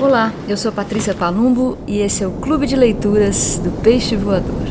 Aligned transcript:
Olá, 0.00 0.32
eu 0.48 0.56
sou 0.56 0.70
Patrícia 0.70 1.12
Palumbo 1.12 1.76
e 1.84 1.98
esse 1.98 2.22
é 2.22 2.26
o 2.26 2.40
Clube 2.40 2.68
de 2.68 2.76
Leituras 2.76 3.58
do 3.58 3.82
Peixe 3.82 4.14
Voador. 4.14 4.68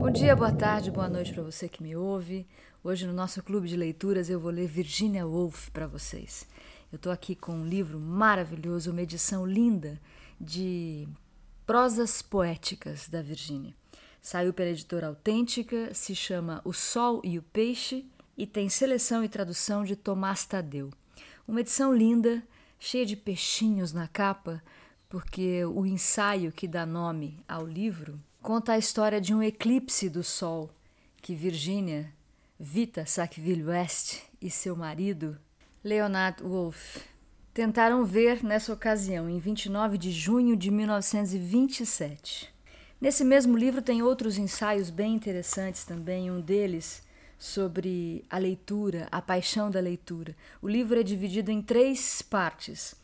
Bom 0.00 0.10
dia, 0.10 0.34
boa 0.34 0.50
tarde, 0.50 0.90
boa 0.90 1.08
noite 1.08 1.32
para 1.32 1.44
você 1.44 1.68
que 1.68 1.80
me 1.80 1.94
ouve. 1.94 2.44
Hoje 2.82 3.06
no 3.06 3.12
nosso 3.12 3.40
Clube 3.40 3.68
de 3.68 3.76
Leituras 3.76 4.28
eu 4.28 4.40
vou 4.40 4.50
ler 4.50 4.66
Virginia 4.66 5.24
Woolf 5.24 5.70
para 5.70 5.86
vocês. 5.86 6.44
Eu 6.90 6.96
estou 6.96 7.12
aqui 7.12 7.36
com 7.36 7.52
um 7.52 7.64
livro 7.64 8.00
maravilhoso, 8.00 8.90
uma 8.90 9.02
edição 9.02 9.46
linda 9.46 9.96
de 10.40 11.06
prosas 11.64 12.20
poéticas 12.20 13.08
da 13.08 13.22
Virginia. 13.22 13.74
Saiu 14.20 14.52
pela 14.52 14.70
editora 14.70 15.06
Autêntica, 15.06 15.92
se 15.94 16.14
chama 16.14 16.60
O 16.64 16.72
Sol 16.72 17.20
e 17.24 17.38
o 17.38 17.42
Peixe 17.42 18.06
e 18.36 18.46
tem 18.46 18.68
seleção 18.68 19.24
e 19.24 19.28
tradução 19.28 19.84
de 19.84 19.96
Tomás 19.96 20.44
Tadeu. 20.44 20.90
Uma 21.46 21.60
edição 21.60 21.94
linda, 21.94 22.42
cheia 22.78 23.06
de 23.06 23.16
peixinhos 23.16 23.92
na 23.92 24.06
capa, 24.06 24.62
porque 25.08 25.64
o 25.64 25.86
ensaio 25.86 26.52
que 26.52 26.68
dá 26.68 26.84
nome 26.84 27.38
ao 27.48 27.66
livro 27.66 28.20
conta 28.42 28.72
a 28.72 28.78
história 28.78 29.20
de 29.20 29.34
um 29.34 29.42
eclipse 29.42 30.08
do 30.08 30.22
Sol 30.22 30.70
que 31.20 31.34
Virginia, 31.34 32.12
Vita 32.58 33.04
Sackville 33.06 33.64
West 33.64 34.20
e 34.40 34.50
seu 34.50 34.76
marido, 34.76 35.38
Leonard 35.82 36.42
Wolff, 36.42 37.00
tentaram 37.52 38.04
ver 38.04 38.44
nessa 38.44 38.72
ocasião, 38.72 39.28
em 39.28 39.38
29 39.38 39.98
de 39.98 40.10
junho 40.10 40.56
de 40.56 40.70
1927. 40.70 42.52
Nesse 43.00 43.22
mesmo 43.22 43.56
livro 43.56 43.80
tem 43.80 44.02
outros 44.02 44.38
ensaios 44.38 44.90
bem 44.90 45.14
interessantes 45.14 45.84
também, 45.84 46.32
um 46.32 46.40
deles 46.40 47.00
sobre 47.38 48.24
a 48.28 48.38
leitura, 48.38 49.06
a 49.12 49.22
paixão 49.22 49.70
da 49.70 49.78
leitura. 49.78 50.34
O 50.60 50.68
livro 50.68 50.98
é 50.98 51.04
dividido 51.04 51.52
em 51.52 51.62
três 51.62 52.20
partes. 52.22 52.96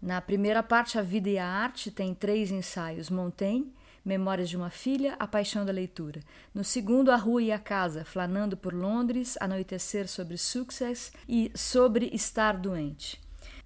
Na 0.00 0.20
primeira 0.20 0.62
parte, 0.62 0.98
A 0.98 1.02
Vida 1.02 1.30
e 1.30 1.38
a 1.38 1.48
Arte, 1.48 1.90
tem 1.90 2.14
três 2.14 2.50
ensaios: 2.50 3.08
Montaigne, 3.08 3.72
Memórias 4.04 4.50
de 4.50 4.58
uma 4.58 4.68
Filha, 4.68 5.16
A 5.18 5.26
Paixão 5.26 5.64
da 5.64 5.72
Leitura. 5.72 6.20
No 6.52 6.62
segundo, 6.62 7.10
A 7.10 7.16
Rua 7.16 7.42
e 7.42 7.50
a 7.50 7.58
Casa, 7.58 8.04
Flanando 8.04 8.58
por 8.58 8.74
Londres, 8.74 9.38
Anoitecer 9.40 10.06
sobre 10.06 10.36
Success 10.36 11.10
e 11.26 11.50
Sobre 11.54 12.10
Estar 12.12 12.58
Doente. 12.58 13.18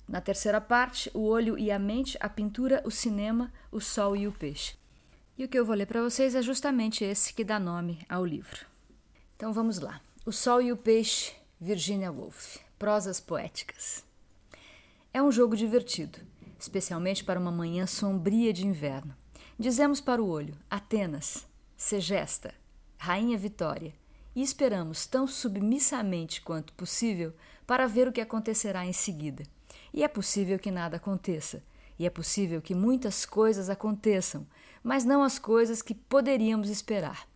Na 0.08 0.20
terceira 0.20 0.60
parte, 0.60 1.10
O 1.12 1.24
Olho 1.24 1.58
e 1.58 1.72
a 1.72 1.80
Mente, 1.80 2.16
A 2.20 2.28
Pintura, 2.28 2.80
o 2.84 2.92
Cinema, 2.92 3.52
o 3.72 3.80
Sol 3.80 4.14
e 4.14 4.28
o 4.28 4.32
Peixe. 4.32 4.78
E 5.38 5.44
o 5.44 5.48
que 5.48 5.56
eu 5.56 5.64
vou 5.64 5.76
ler 5.76 5.86
para 5.86 6.02
vocês 6.02 6.34
é 6.34 6.42
justamente 6.42 7.04
esse 7.04 7.32
que 7.32 7.44
dá 7.44 7.60
nome 7.60 8.04
ao 8.08 8.26
livro. 8.26 8.66
Então 9.36 9.52
vamos 9.52 9.78
lá. 9.78 10.00
O 10.26 10.32
Sol 10.32 10.60
e 10.60 10.72
o 10.72 10.76
Peixe, 10.76 11.32
Virginia 11.60 12.10
Woolf. 12.10 12.56
Prosas 12.76 13.20
poéticas. 13.20 14.04
É 15.14 15.22
um 15.22 15.30
jogo 15.30 15.56
divertido, 15.56 16.18
especialmente 16.58 17.22
para 17.22 17.38
uma 17.38 17.52
manhã 17.52 17.86
sombria 17.86 18.52
de 18.52 18.66
inverno. 18.66 19.14
Dizemos 19.56 20.00
para 20.00 20.20
o 20.20 20.26
olho: 20.26 20.56
Atenas, 20.68 21.46
Segesta, 21.76 22.52
Rainha 22.96 23.38
Vitória, 23.38 23.94
e 24.34 24.42
esperamos 24.42 25.06
tão 25.06 25.28
submissamente 25.28 26.40
quanto 26.40 26.72
possível 26.72 27.32
para 27.64 27.86
ver 27.86 28.08
o 28.08 28.12
que 28.12 28.20
acontecerá 28.20 28.84
em 28.84 28.92
seguida. 28.92 29.44
E 29.94 30.02
é 30.02 30.08
possível 30.08 30.58
que 30.58 30.72
nada 30.72 30.96
aconteça, 30.96 31.62
e 31.96 32.04
é 32.06 32.10
possível 32.10 32.60
que 32.60 32.74
muitas 32.74 33.24
coisas 33.24 33.70
aconteçam, 33.70 34.44
mas 34.82 35.04
não 35.04 35.22
as 35.22 35.38
coisas 35.38 35.82
que 35.82 35.94
poderíamos 35.94 36.70
esperar. 36.70 37.26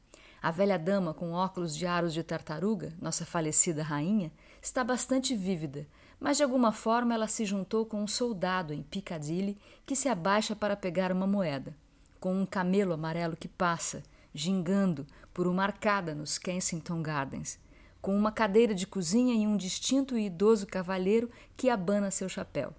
A 0.43 0.51
velha 0.51 0.79
dama 0.79 1.15
com 1.15 1.33
óculos 1.33 1.77
de 1.77 1.87
aros 1.87 2.13
de 2.13 2.23
tartaruga, 2.23 2.93
nossa 3.01 3.25
falecida 3.25 3.83
rainha, 3.83 4.33
está 4.61 4.83
bastante 4.83 5.37
vívida, 5.37 5.87
mas 6.19 6.37
de 6.37 6.43
alguma 6.43 6.73
forma 6.73 7.15
ela 7.15 7.29
se 7.29 7.45
juntou 7.45 7.87
com 7.87 8.03
um 8.03 8.09
soldado 8.09 8.73
em 8.73 8.83
Piccadilly 8.83 9.57
que 9.87 9.95
se 9.95 10.09
abaixa 10.09 10.57
para 10.57 10.77
pegar 10.77 11.13
uma 11.13 11.27
moeda, 11.27 11.77
com 12.19 12.35
um 12.35 12.47
camelo 12.47 12.93
amarelo 12.93 13.37
que 13.37 13.49
passa, 13.49 14.03
gingando 14.35 15.07
por 15.33 15.47
uma 15.47 15.65
arcada 15.65 16.15
nos 16.15 16.39
Kensington 16.39 17.03
Gardens, 17.03 17.59
com 18.01 18.17
uma 18.17 18.33
cadeira 18.33 18.75
de 18.75 18.87
cozinha 18.87 19.35
e 19.35 19.47
um 19.47 19.57
distinto 19.57 20.19
e 20.19 20.27
idoso 20.27 20.67
cavalheiro 20.67 21.31
que 21.57 21.71
abana 21.71 22.11
seu 22.11 22.29
chapéu. 22.29 22.75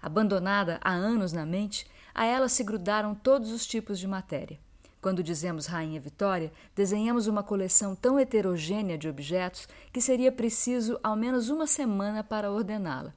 Abandonada 0.00 0.78
há 0.82 0.92
anos 0.92 1.32
na 1.32 1.46
mente, 1.46 1.86
a 2.14 2.24
ela 2.24 2.48
se 2.48 2.62
grudaram 2.62 3.14
todos 3.14 3.50
os 3.50 3.66
tipos 3.66 3.98
de 3.98 4.06
matéria. 4.06 4.58
Quando 5.00 5.22
dizemos 5.22 5.66
Rainha 5.66 6.00
Vitória, 6.00 6.52
desenhamos 6.76 7.26
uma 7.26 7.42
coleção 7.42 7.94
tão 7.96 8.18
heterogênea 8.18 8.96
de 8.96 9.08
objetos 9.08 9.68
que 9.92 10.00
seria 10.00 10.30
preciso 10.30 10.98
ao 11.02 11.16
menos 11.16 11.48
uma 11.48 11.66
semana 11.66 12.22
para 12.22 12.52
ordená-la. 12.52 13.12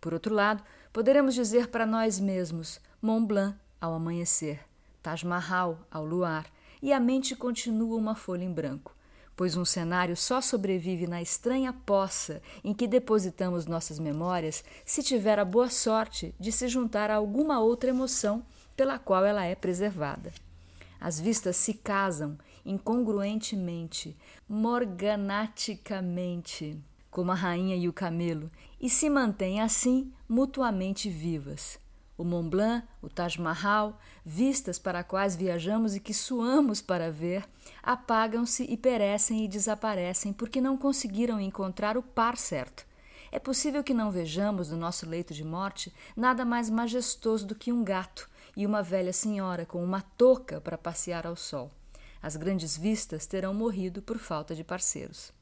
Por 0.00 0.12
outro 0.12 0.34
lado, 0.34 0.62
poderemos 0.92 1.34
dizer 1.34 1.68
para 1.68 1.86
nós 1.86 2.18
mesmos 2.18 2.80
Mont 3.00 3.26
Blanc 3.26 3.56
ao 3.80 3.94
amanhecer, 3.94 4.60
Taj 5.02 5.24
Mahal 5.24 5.78
ao 5.90 6.04
luar, 6.04 6.46
e 6.82 6.92
a 6.92 6.98
mente 6.98 7.36
continua 7.36 7.96
uma 7.96 8.14
folha 8.14 8.44
em 8.44 8.52
branco 8.52 8.94
pois 9.40 9.56
um 9.56 9.64
cenário 9.64 10.14
só 10.18 10.42
sobrevive 10.42 11.06
na 11.06 11.22
estranha 11.22 11.72
poça 11.72 12.42
em 12.62 12.74
que 12.74 12.86
depositamos 12.86 13.64
nossas 13.64 13.98
memórias 13.98 14.62
se 14.84 15.02
tiver 15.02 15.38
a 15.38 15.46
boa 15.46 15.70
sorte 15.70 16.34
de 16.38 16.52
se 16.52 16.68
juntar 16.68 17.10
a 17.10 17.14
alguma 17.14 17.58
outra 17.58 17.88
emoção 17.88 18.44
pela 18.76 18.98
qual 18.98 19.24
ela 19.24 19.42
é 19.42 19.54
preservada. 19.54 20.30
As 21.00 21.18
vistas 21.18 21.56
se 21.56 21.72
casam 21.72 22.36
incongruentemente, 22.66 24.14
morganaticamente, 24.46 26.78
como 27.10 27.32
a 27.32 27.34
rainha 27.34 27.76
e 27.76 27.88
o 27.88 27.94
camelo, 27.94 28.50
e 28.78 28.90
se 28.90 29.08
mantêm 29.08 29.62
assim 29.62 30.12
mutuamente 30.28 31.08
vivas 31.08 31.80
o 32.20 32.24
Mont 32.24 32.50
Blanc, 32.50 32.86
o 33.00 33.08
Taj 33.08 33.40
Mahal, 33.40 33.98
vistas 34.22 34.78
para 34.78 35.02
quais 35.02 35.34
viajamos 35.34 35.94
e 35.96 36.00
que 36.00 36.12
suamos 36.12 36.82
para 36.82 37.10
ver, 37.10 37.48
apagam-se 37.82 38.64
e 38.64 38.76
perecem 38.76 39.42
e 39.42 39.48
desaparecem 39.48 40.30
porque 40.30 40.60
não 40.60 40.76
conseguiram 40.76 41.40
encontrar 41.40 41.96
o 41.96 42.02
par 42.02 42.36
certo. 42.36 42.84
É 43.32 43.38
possível 43.38 43.82
que 43.82 43.94
não 43.94 44.10
vejamos 44.10 44.68
no 44.70 44.76
nosso 44.76 45.08
leito 45.08 45.32
de 45.32 45.42
morte 45.42 45.90
nada 46.14 46.44
mais 46.44 46.68
majestoso 46.68 47.46
do 47.46 47.54
que 47.54 47.72
um 47.72 47.82
gato 47.82 48.28
e 48.54 48.66
uma 48.66 48.82
velha 48.82 49.14
senhora 49.14 49.64
com 49.64 49.82
uma 49.82 50.02
touca 50.02 50.60
para 50.60 50.76
passear 50.76 51.26
ao 51.26 51.36
sol. 51.36 51.70
As 52.22 52.36
grandes 52.36 52.76
vistas 52.76 53.24
terão 53.24 53.54
morrido 53.54 54.02
por 54.02 54.18
falta 54.18 54.54
de 54.54 54.62
parceiros. 54.62 55.32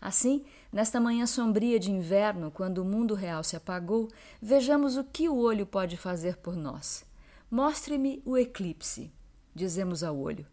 Assim, 0.00 0.44
nesta 0.72 1.00
manhã 1.00 1.26
sombria 1.26 1.78
de 1.78 1.90
inverno, 1.90 2.50
quando 2.50 2.78
o 2.78 2.84
mundo 2.84 3.14
real 3.14 3.42
se 3.42 3.56
apagou, 3.56 4.08
vejamos 4.40 4.96
o 4.96 5.04
que 5.04 5.28
o 5.28 5.36
olho 5.36 5.66
pode 5.66 5.96
fazer 5.96 6.36
por 6.36 6.56
nós. 6.56 7.04
Mostre-me 7.50 8.20
o 8.24 8.36
eclipse, 8.36 9.10
dizemos 9.54 10.02
ao 10.02 10.18
olho. 10.18 10.46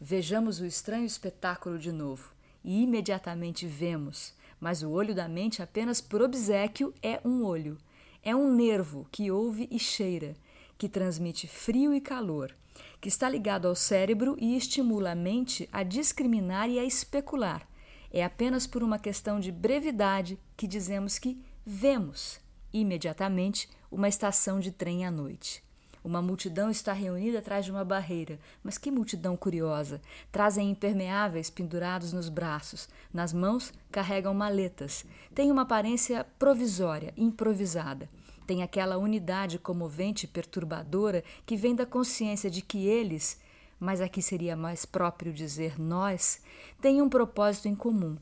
Vejamos 0.00 0.60
o 0.60 0.66
estranho 0.66 1.04
espetáculo 1.04 1.78
de 1.78 1.92
novo. 1.92 2.34
E 2.64 2.82
imediatamente 2.82 3.66
vemos, 3.66 4.34
mas 4.60 4.82
o 4.82 4.90
olho 4.90 5.14
da 5.14 5.28
mente, 5.28 5.62
apenas 5.62 6.00
por 6.00 6.20
obsequio, 6.20 6.92
é 7.02 7.20
um 7.24 7.44
olho. 7.44 7.78
É 8.22 8.34
um 8.34 8.52
nervo 8.52 9.06
que 9.10 9.30
ouve 9.30 9.68
e 9.70 9.78
cheira, 9.78 10.36
que 10.76 10.88
transmite 10.88 11.46
frio 11.46 11.94
e 11.94 12.00
calor, 12.00 12.54
que 13.00 13.08
está 13.08 13.28
ligado 13.28 13.66
ao 13.66 13.74
cérebro 13.74 14.36
e 14.38 14.56
estimula 14.56 15.12
a 15.12 15.14
mente 15.14 15.68
a 15.72 15.82
discriminar 15.82 16.68
e 16.68 16.78
a 16.78 16.84
especular 16.84 17.66
é 18.12 18.24
apenas 18.24 18.66
por 18.66 18.82
uma 18.82 18.98
questão 18.98 19.38
de 19.38 19.52
brevidade 19.52 20.38
que 20.56 20.66
dizemos 20.66 21.18
que 21.18 21.42
vemos 21.64 22.40
imediatamente 22.72 23.68
uma 23.90 24.08
estação 24.08 24.60
de 24.60 24.70
trem 24.70 25.04
à 25.04 25.10
noite. 25.10 25.62
Uma 26.04 26.22
multidão 26.22 26.70
está 26.70 26.92
reunida 26.92 27.40
atrás 27.40 27.64
de 27.64 27.70
uma 27.70 27.84
barreira, 27.84 28.38
mas 28.62 28.78
que 28.78 28.90
multidão 28.90 29.36
curiosa! 29.36 30.00
Trazem 30.30 30.70
impermeáveis 30.70 31.50
pendurados 31.50 32.12
nos 32.12 32.28
braços, 32.28 32.88
nas 33.12 33.32
mãos 33.32 33.72
carregam 33.90 34.32
maletas. 34.32 35.04
Tem 35.34 35.50
uma 35.50 35.62
aparência 35.62 36.24
provisória, 36.38 37.12
improvisada. 37.16 38.08
Tem 38.46 38.62
aquela 38.62 38.96
unidade 38.96 39.58
comovente 39.58 40.24
e 40.24 40.28
perturbadora 40.28 41.22
que 41.44 41.56
vem 41.56 41.74
da 41.74 41.84
consciência 41.84 42.48
de 42.48 42.62
que 42.62 42.86
eles, 42.86 43.38
mas 43.78 44.00
aqui 44.00 44.20
seria 44.20 44.56
mais 44.56 44.84
próprio 44.84 45.32
dizer 45.32 45.80
nós, 45.80 46.40
têm 46.80 47.00
um 47.00 47.08
propósito 47.08 47.68
em 47.68 47.74
comum. 47.74 48.16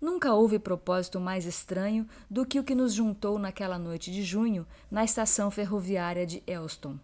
Nunca 0.00 0.34
houve 0.34 0.58
propósito 0.58 1.18
mais 1.18 1.46
estranho 1.46 2.06
do 2.28 2.44
que 2.44 2.60
o 2.60 2.64
que 2.64 2.74
nos 2.74 2.92
juntou 2.92 3.38
naquela 3.38 3.78
noite 3.78 4.12
de 4.12 4.22
junho 4.22 4.66
na 4.90 5.04
estação 5.04 5.50
ferroviária 5.50 6.26
de 6.26 6.42
Elston. 6.46 6.98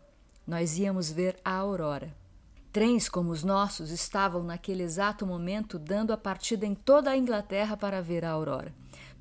Nós 0.47 0.79
íamos 0.79 1.11
ver 1.11 1.39
a 1.45 1.55
aurora. 1.55 2.15
Trens 2.73 3.09
como 3.09 3.31
os 3.31 3.43
nossos 3.43 3.91
estavam 3.91 4.43
naquele 4.43 4.83
exato 4.83 5.27
momento 5.27 5.79
dando 5.79 6.13
a 6.13 6.17
partida 6.17 6.67
em 6.67 6.75
toda 6.75 7.11
a 7.11 7.17
Inglaterra 7.17 7.77
para 7.77 8.01
ver 8.01 8.25
a 8.25 8.31
aurora. 8.31 8.73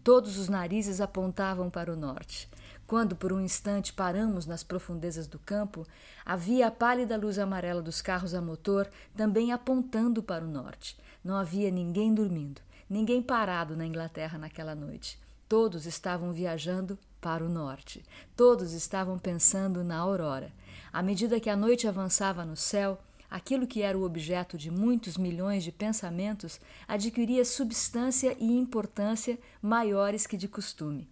Todos 0.03 0.37
os 0.37 0.49
narizes 0.49 1.01
apontavam 1.01 1.69
para 1.69 1.91
o 1.91 1.95
norte. 1.95 2.49
Quando 2.89 3.15
por 3.15 3.31
um 3.31 3.39
instante 3.39 3.93
paramos 3.93 4.47
nas 4.47 4.63
profundezas 4.63 5.27
do 5.27 5.37
campo, 5.37 5.85
havia 6.25 6.65
a 6.65 6.71
pálida 6.71 7.15
luz 7.15 7.37
amarela 7.37 7.83
dos 7.83 8.01
carros 8.01 8.33
a 8.33 8.41
motor 8.41 8.89
também 9.15 9.51
apontando 9.51 10.23
para 10.23 10.43
o 10.43 10.47
norte. 10.47 10.97
Não 11.23 11.35
havia 11.35 11.69
ninguém 11.69 12.11
dormindo. 12.15 12.61
ninguém 12.89 13.21
parado 13.21 13.77
na 13.77 13.85
Inglaterra 13.85 14.39
naquela 14.39 14.73
noite. 14.73 15.19
Todos 15.47 15.85
estavam 15.85 16.31
viajando 16.31 16.97
para 17.21 17.45
o 17.45 17.47
norte. 17.47 18.03
Todos 18.35 18.73
estavam 18.73 19.19
pensando 19.19 19.83
na 19.83 19.97
aurora. 19.97 20.51
À 20.91 21.03
medida 21.03 21.39
que 21.39 21.51
a 21.51 21.55
noite 21.55 21.87
avançava 21.87 22.43
no 22.43 22.55
céu, 22.55 22.97
aquilo 23.29 23.67
que 23.67 23.83
era 23.83 23.95
o 23.95 24.03
objeto 24.03 24.57
de 24.57 24.71
muitos 24.71 25.15
milhões 25.15 25.63
de 25.63 25.71
pensamentos 25.71 26.59
adquiria 26.87 27.45
substância 27.45 28.35
e 28.39 28.51
importância 28.51 29.37
maiores 29.61 30.25
que 30.25 30.35
de 30.35 30.47
costume. 30.47 31.07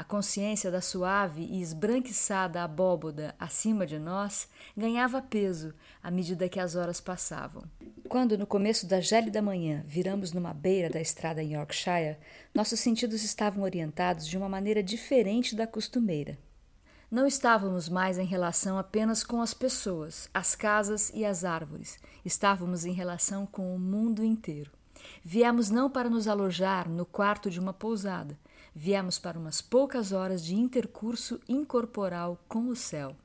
A 0.00 0.04
consciência 0.04 0.70
da 0.70 0.80
suave 0.80 1.42
e 1.42 1.60
esbranquiçada 1.60 2.64
abóboda 2.64 3.34
acima 3.38 3.86
de 3.86 3.98
nós 3.98 4.48
ganhava 4.74 5.20
peso 5.20 5.74
à 6.02 6.10
medida 6.10 6.48
que 6.48 6.58
as 6.58 6.74
horas 6.74 7.02
passavam. 7.02 7.64
Quando, 8.08 8.38
no 8.38 8.46
começo 8.46 8.86
da 8.86 8.98
gélida 8.98 9.42
manhã, 9.42 9.84
viramos 9.86 10.32
numa 10.32 10.54
beira 10.54 10.88
da 10.88 11.02
estrada 11.02 11.42
em 11.42 11.52
Yorkshire, 11.52 12.16
nossos 12.54 12.80
sentidos 12.80 13.22
estavam 13.22 13.62
orientados 13.62 14.26
de 14.26 14.38
uma 14.38 14.48
maneira 14.48 14.82
diferente 14.82 15.54
da 15.54 15.66
costumeira. 15.66 16.38
Não 17.10 17.26
estávamos 17.26 17.86
mais 17.86 18.16
em 18.16 18.24
relação 18.24 18.78
apenas 18.78 19.22
com 19.22 19.42
as 19.42 19.52
pessoas, 19.52 20.30
as 20.32 20.54
casas 20.54 21.12
e 21.12 21.26
as 21.26 21.44
árvores, 21.44 21.98
estávamos 22.24 22.86
em 22.86 22.92
relação 22.92 23.44
com 23.44 23.76
o 23.76 23.78
mundo 23.78 24.24
inteiro. 24.24 24.72
Viemos 25.22 25.68
não 25.68 25.90
para 25.90 26.08
nos 26.08 26.26
alojar 26.26 26.88
no 26.88 27.04
quarto 27.04 27.50
de 27.50 27.60
uma 27.60 27.74
pousada, 27.74 28.38
viemos 28.74 29.18
para 29.18 29.38
umas 29.38 29.60
poucas 29.60 30.12
horas 30.12 30.44
de 30.44 30.54
intercurso 30.54 31.40
incorporal 31.48 32.42
com 32.48 32.68
o 32.68 32.76
céu. 32.76 33.16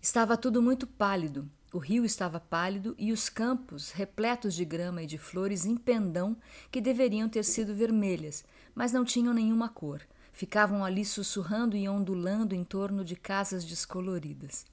Estava 0.00 0.36
tudo 0.36 0.62
muito 0.62 0.86
pálido. 0.86 1.48
O 1.72 1.78
rio 1.78 2.04
estava 2.04 2.40
pálido 2.40 2.94
e 2.98 3.12
os 3.12 3.28
campos, 3.28 3.92
repletos 3.92 4.54
de 4.54 4.64
grama 4.64 5.02
e 5.02 5.06
de 5.06 5.18
flores 5.18 5.64
em 5.64 5.76
pendão 5.76 6.36
que 6.70 6.80
deveriam 6.80 7.28
ter 7.28 7.44
sido 7.44 7.74
vermelhas, 7.74 8.44
mas 8.74 8.92
não 8.92 9.04
tinham 9.04 9.32
nenhuma 9.32 9.68
cor. 9.68 10.00
Ficavam 10.32 10.84
ali 10.84 11.04
sussurrando 11.04 11.76
e 11.76 11.88
ondulando 11.88 12.54
em 12.54 12.64
torno 12.64 13.04
de 13.04 13.14
casas 13.14 13.64
descoloridas. 13.64 14.64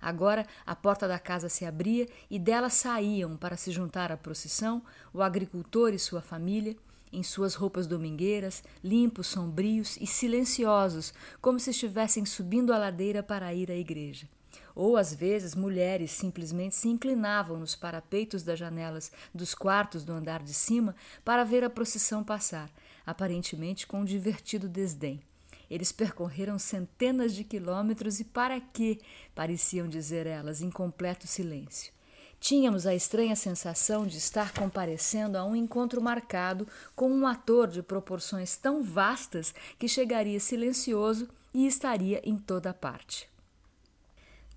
Agora 0.00 0.46
a 0.64 0.74
porta 0.74 1.08
da 1.08 1.18
casa 1.18 1.48
se 1.48 1.64
abria 1.64 2.08
e 2.30 2.38
dela 2.38 2.70
saíam 2.70 3.36
para 3.36 3.56
se 3.56 3.70
juntar 3.70 4.12
à 4.12 4.16
procissão 4.16 4.82
o 5.12 5.22
agricultor 5.22 5.92
e 5.92 5.98
sua 5.98 6.22
família, 6.22 6.76
em 7.16 7.22
suas 7.22 7.54
roupas 7.54 7.86
domingueiras, 7.86 8.62
limpos, 8.84 9.26
sombrios 9.26 9.96
e 9.98 10.06
silenciosos, 10.06 11.14
como 11.40 11.58
se 11.58 11.70
estivessem 11.70 12.26
subindo 12.26 12.74
a 12.74 12.78
ladeira 12.78 13.22
para 13.22 13.54
ir 13.54 13.70
à 13.70 13.74
igreja. 13.74 14.28
Ou 14.74 14.98
às 14.98 15.14
vezes 15.14 15.54
mulheres 15.54 16.10
simplesmente 16.10 16.74
se 16.74 16.88
inclinavam 16.88 17.58
nos 17.58 17.74
parapeitos 17.74 18.42
das 18.42 18.58
janelas 18.58 19.10
dos 19.34 19.54
quartos 19.54 20.04
do 20.04 20.12
andar 20.12 20.42
de 20.42 20.52
cima 20.52 20.94
para 21.24 21.42
ver 21.42 21.64
a 21.64 21.70
procissão 21.70 22.22
passar, 22.22 22.70
aparentemente 23.06 23.86
com 23.86 24.00
um 24.00 24.04
divertido 24.04 24.68
desdém. 24.68 25.22
Eles 25.70 25.92
percorreram 25.92 26.58
centenas 26.58 27.34
de 27.34 27.44
quilômetros 27.44 28.20
e 28.20 28.24
para 28.24 28.60
quê? 28.60 29.00
pareciam 29.34 29.88
dizer 29.88 30.26
elas, 30.26 30.60
em 30.60 30.70
completo 30.70 31.26
silêncio. 31.26 31.95
Tínhamos 32.40 32.86
a 32.86 32.94
estranha 32.94 33.34
sensação 33.34 34.06
de 34.06 34.18
estar 34.18 34.52
comparecendo 34.52 35.36
a 35.38 35.44
um 35.44 35.56
encontro 35.56 36.00
marcado 36.00 36.66
com 36.94 37.10
um 37.10 37.26
ator 37.26 37.68
de 37.68 37.82
proporções 37.82 38.56
tão 38.56 38.82
vastas 38.82 39.54
que 39.78 39.88
chegaria 39.88 40.38
silencioso 40.38 41.28
e 41.52 41.66
estaria 41.66 42.20
em 42.24 42.36
toda 42.36 42.74
parte. 42.74 43.28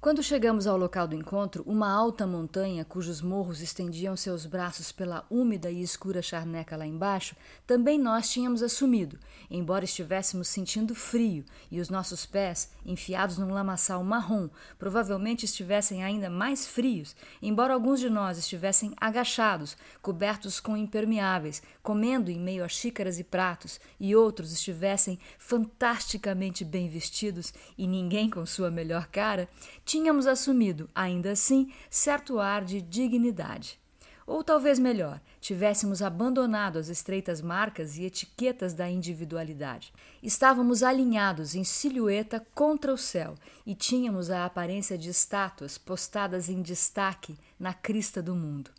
Quando 0.02 0.24
chegamos 0.24 0.66
ao 0.66 0.78
local 0.78 1.10
do 1.10 1.14
encontro, 1.14 1.62
uma 1.68 1.92
alta 1.92 2.26
montanha 2.26 2.86
cujos 2.86 3.22
morros 3.22 3.62
estendiam 3.62 4.16
seus 4.16 4.46
braços 4.46 4.94
pela 4.94 5.26
úmida 5.30 5.70
e 5.70 5.82
escura 5.82 6.22
charneca 6.22 6.78
lá 6.78 6.88
embaixo, 6.88 7.36
também 7.68 8.00
nós 8.00 8.30
tínhamos 8.30 8.64
assumido, 8.64 9.20
embora 9.52 9.84
estivéssemos 9.84 10.48
sentindo 10.48 10.96
frio 10.96 11.44
e 11.70 11.82
os 11.82 11.90
nossos 11.90 12.26
pés, 12.26 12.72
enfiados 12.86 13.38
num 13.38 13.52
lamaçal 13.52 14.02
marrom, 14.02 14.48
provavelmente 14.78 15.44
estivessem 15.44 16.02
ainda 16.02 16.30
mais 16.30 16.66
frios, 16.66 17.14
embora 17.42 17.74
alguns 17.74 18.00
de 18.00 18.10
nós 18.10 18.38
estivessem 18.38 18.94
agachados, 19.02 19.76
cobertos 20.02 20.62
com 20.62 20.78
impermeáveis, 20.78 21.62
comendo 21.84 22.32
em 22.32 22.40
meio 22.40 22.64
a 22.64 22.70
xícaras 22.70 23.20
e 23.20 23.24
pratos, 23.26 23.82
e 24.00 24.16
outros 24.16 24.54
estivessem 24.54 25.20
fantasticamente 25.38 26.64
bem 26.64 26.88
vestidos 26.88 27.54
e 27.78 27.86
ninguém 27.86 28.30
com 28.30 28.46
sua 28.46 28.72
melhor 28.72 29.08
cara, 29.08 29.50
tínhamos 29.90 30.28
assumido, 30.28 30.88
ainda 30.94 31.32
assim, 31.32 31.74
certo 31.90 32.40
ar 32.40 32.64
de 32.64 32.80
dignidade. 32.80 33.80
Ou 34.28 34.44
talvez 34.44 34.78
melhor, 34.78 35.20
tivéssemos 35.42 36.04
abandonado 36.04 36.78
as 36.78 36.90
estreitas 36.90 37.42
marcas 37.42 37.98
e 37.98 38.04
etiquetas 38.04 38.76
da 38.76 38.88
individualidade. 38.88 39.92
Estávamos 40.22 40.84
alinhados 40.84 41.56
em 41.56 41.64
silhueta 41.64 42.46
contra 42.54 42.94
o 42.94 42.98
céu 43.00 43.34
e 43.66 43.74
tínhamos 43.74 44.30
a 44.30 44.46
aparência 44.46 44.96
de 44.96 45.10
estátuas 45.10 45.76
postadas 45.76 46.50
em 46.50 46.62
destaque 46.62 47.36
na 47.60 47.74
crista 47.74 48.22
do 48.22 48.36
mundo. 48.36 48.70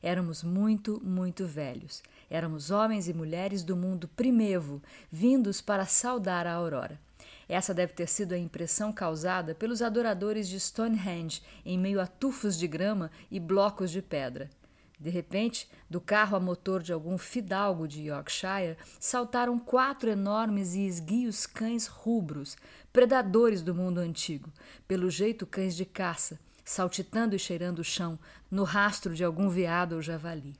Éramos 0.00 0.44
muito, 0.44 1.02
muito 1.04 1.46
velhos. 1.46 2.00
Éramos 2.30 2.70
homens 2.70 3.08
e 3.08 3.12
mulheres 3.12 3.64
do 3.64 3.74
mundo 3.74 4.06
primevo, 4.06 4.80
vindos 5.10 5.60
para 5.60 5.84
saudar 5.84 6.46
a 6.46 6.52
aurora. 6.52 7.09
Essa 7.50 7.74
deve 7.74 7.92
ter 7.92 8.08
sido 8.08 8.32
a 8.32 8.38
impressão 8.38 8.92
causada 8.92 9.56
pelos 9.56 9.82
adoradores 9.82 10.48
de 10.48 10.60
Stonehenge 10.60 11.42
em 11.66 11.76
meio 11.76 12.00
a 12.00 12.06
tufos 12.06 12.56
de 12.56 12.68
grama 12.68 13.10
e 13.28 13.40
blocos 13.40 13.90
de 13.90 14.00
pedra. 14.00 14.48
De 15.00 15.10
repente, 15.10 15.68
do 15.88 16.00
carro 16.00 16.36
a 16.36 16.40
motor 16.40 16.80
de 16.80 16.92
algum 16.92 17.18
fidalgo 17.18 17.88
de 17.88 18.02
Yorkshire, 18.02 18.76
saltaram 19.00 19.58
quatro 19.58 20.08
enormes 20.08 20.76
e 20.76 20.86
esguios 20.86 21.44
cães 21.44 21.88
rubros, 21.88 22.56
predadores 22.92 23.62
do 23.62 23.74
mundo 23.74 23.98
antigo, 23.98 24.52
pelo 24.86 25.10
jeito 25.10 25.44
cães 25.44 25.74
de 25.74 25.84
caça, 25.84 26.38
saltitando 26.64 27.34
e 27.34 27.38
cheirando 27.38 27.80
o 27.80 27.84
chão, 27.84 28.16
no 28.48 28.62
rastro 28.62 29.12
de 29.12 29.24
algum 29.24 29.48
veado 29.48 29.96
ou 29.96 30.02
javali. 30.02 30.54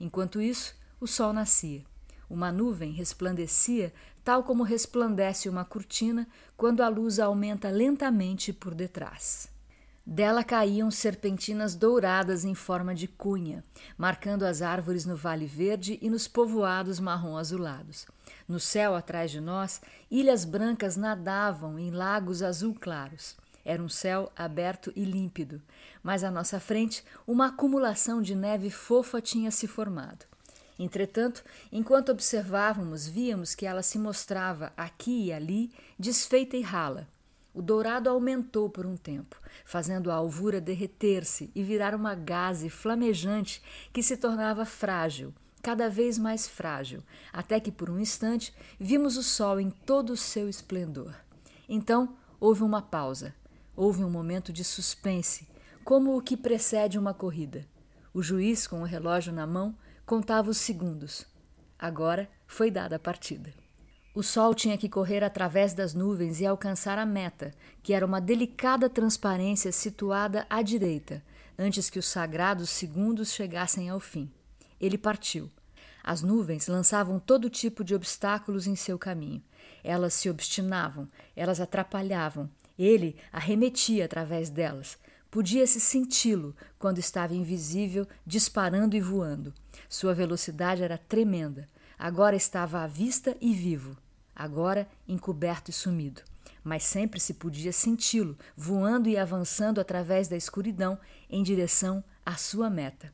Enquanto 0.00 0.40
isso, 0.40 0.74
o 0.98 1.06
sol 1.06 1.34
nascia. 1.34 1.84
Uma 2.30 2.52
nuvem 2.52 2.92
resplandecia 2.92 3.92
tal 4.24 4.42
como 4.42 4.62
resplandece 4.62 5.48
uma 5.48 5.64
cortina 5.64 6.26
quando 6.56 6.82
a 6.82 6.88
luz 6.88 7.18
aumenta 7.18 7.70
lentamente 7.70 8.52
por 8.52 8.74
detrás. 8.74 9.48
Dela 10.04 10.42
caíam 10.42 10.90
serpentinas 10.90 11.74
douradas 11.74 12.44
em 12.44 12.54
forma 12.54 12.94
de 12.94 13.06
cunha, 13.06 13.62
marcando 13.96 14.44
as 14.44 14.60
árvores 14.60 15.04
no 15.04 15.14
Vale 15.14 15.46
Verde 15.46 15.98
e 16.02 16.10
nos 16.10 16.26
povoados 16.26 16.98
marrom-azulados. 16.98 18.06
No 18.48 18.58
céu 18.58 18.94
atrás 18.94 19.30
de 19.30 19.40
nós, 19.40 19.80
ilhas 20.10 20.44
brancas 20.44 20.96
nadavam 20.96 21.78
em 21.78 21.90
lagos 21.90 22.42
azul 22.42 22.74
claros. 22.74 23.36
Era 23.64 23.82
um 23.82 23.88
céu 23.88 24.32
aberto 24.34 24.92
e 24.96 25.04
límpido, 25.04 25.62
mas 26.02 26.24
à 26.24 26.30
nossa 26.30 26.58
frente 26.58 27.04
uma 27.26 27.48
acumulação 27.48 28.20
de 28.20 28.34
neve 28.34 28.70
fofa 28.70 29.20
tinha 29.20 29.50
se 29.50 29.68
formado. 29.68 30.29
Entretanto, 30.80 31.44
enquanto 31.70 32.10
observávamos, 32.10 33.06
víamos 33.06 33.54
que 33.54 33.66
ela 33.66 33.82
se 33.82 33.98
mostrava 33.98 34.72
aqui 34.74 35.26
e 35.26 35.32
ali, 35.32 35.70
desfeita 35.98 36.56
e 36.56 36.62
rala. 36.62 37.06
O 37.52 37.60
dourado 37.60 38.08
aumentou 38.08 38.70
por 38.70 38.86
um 38.86 38.96
tempo, 38.96 39.38
fazendo 39.62 40.10
a 40.10 40.14
alvura 40.14 40.58
derreter-se 40.58 41.50
e 41.54 41.62
virar 41.62 41.94
uma 41.94 42.14
gaze 42.14 42.70
flamejante 42.70 43.62
que 43.92 44.02
se 44.02 44.16
tornava 44.16 44.64
frágil, 44.64 45.34
cada 45.62 45.90
vez 45.90 46.16
mais 46.16 46.48
frágil, 46.48 47.02
até 47.30 47.60
que 47.60 47.70
por 47.70 47.90
um 47.90 48.00
instante 48.00 48.54
vimos 48.78 49.18
o 49.18 49.22
sol 49.22 49.60
em 49.60 49.68
todo 49.68 50.14
o 50.14 50.16
seu 50.16 50.48
esplendor. 50.48 51.14
Então 51.68 52.16
houve 52.40 52.62
uma 52.62 52.80
pausa, 52.80 53.34
houve 53.76 54.02
um 54.02 54.08
momento 54.08 54.50
de 54.50 54.64
suspense, 54.64 55.46
como 55.84 56.16
o 56.16 56.22
que 56.22 56.38
precede 56.38 56.98
uma 56.98 57.12
corrida. 57.12 57.68
O 58.14 58.22
juiz, 58.22 58.66
com 58.66 58.80
o 58.80 58.86
relógio 58.86 59.30
na 59.30 59.46
mão, 59.46 59.76
contava 60.10 60.50
os 60.50 60.56
segundos. 60.56 61.24
Agora 61.78 62.28
foi 62.44 62.68
dada 62.68 62.96
a 62.96 62.98
partida. 62.98 63.54
O 64.12 64.24
sol 64.24 64.56
tinha 64.56 64.76
que 64.76 64.88
correr 64.88 65.22
através 65.22 65.72
das 65.72 65.94
nuvens 65.94 66.40
e 66.40 66.46
alcançar 66.46 66.98
a 66.98 67.06
meta, 67.06 67.54
que 67.80 67.92
era 67.92 68.04
uma 68.04 68.20
delicada 68.20 68.90
transparência 68.90 69.70
situada 69.70 70.44
à 70.50 70.62
direita, 70.62 71.22
antes 71.56 71.88
que 71.88 71.96
os 71.96 72.08
sagrados 72.08 72.70
segundos 72.70 73.32
chegassem 73.32 73.88
ao 73.88 74.00
fim. 74.00 74.28
Ele 74.80 74.98
partiu. 74.98 75.48
As 76.02 76.22
nuvens 76.22 76.66
lançavam 76.66 77.20
todo 77.20 77.48
tipo 77.48 77.84
de 77.84 77.94
obstáculos 77.94 78.66
em 78.66 78.74
seu 78.74 78.98
caminho. 78.98 79.40
Elas 79.84 80.14
se 80.14 80.28
obstinavam, 80.28 81.08
elas 81.36 81.60
atrapalhavam. 81.60 82.50
Ele 82.76 83.14
arremetia 83.30 84.06
através 84.06 84.50
delas. 84.50 84.98
Podia-se 85.30 85.78
senti-lo 85.78 86.56
quando 86.76 86.98
estava 86.98 87.34
invisível, 87.34 88.06
disparando 88.26 88.96
e 88.96 89.00
voando. 89.00 89.54
Sua 89.88 90.12
velocidade 90.12 90.82
era 90.82 90.98
tremenda. 90.98 91.68
Agora 91.96 92.34
estava 92.34 92.80
à 92.82 92.86
vista 92.86 93.36
e 93.40 93.52
vivo. 93.52 93.96
Agora 94.34 94.88
encoberto 95.06 95.70
e 95.70 95.72
sumido. 95.72 96.22
Mas 96.64 96.82
sempre 96.82 97.20
se 97.20 97.34
podia 97.34 97.72
senti-lo, 97.72 98.36
voando 98.56 99.08
e 99.08 99.16
avançando 99.16 99.80
através 99.80 100.26
da 100.26 100.36
escuridão 100.36 100.98
em 101.28 101.42
direção 101.42 102.02
à 102.26 102.36
sua 102.36 102.68
meta. 102.68 103.12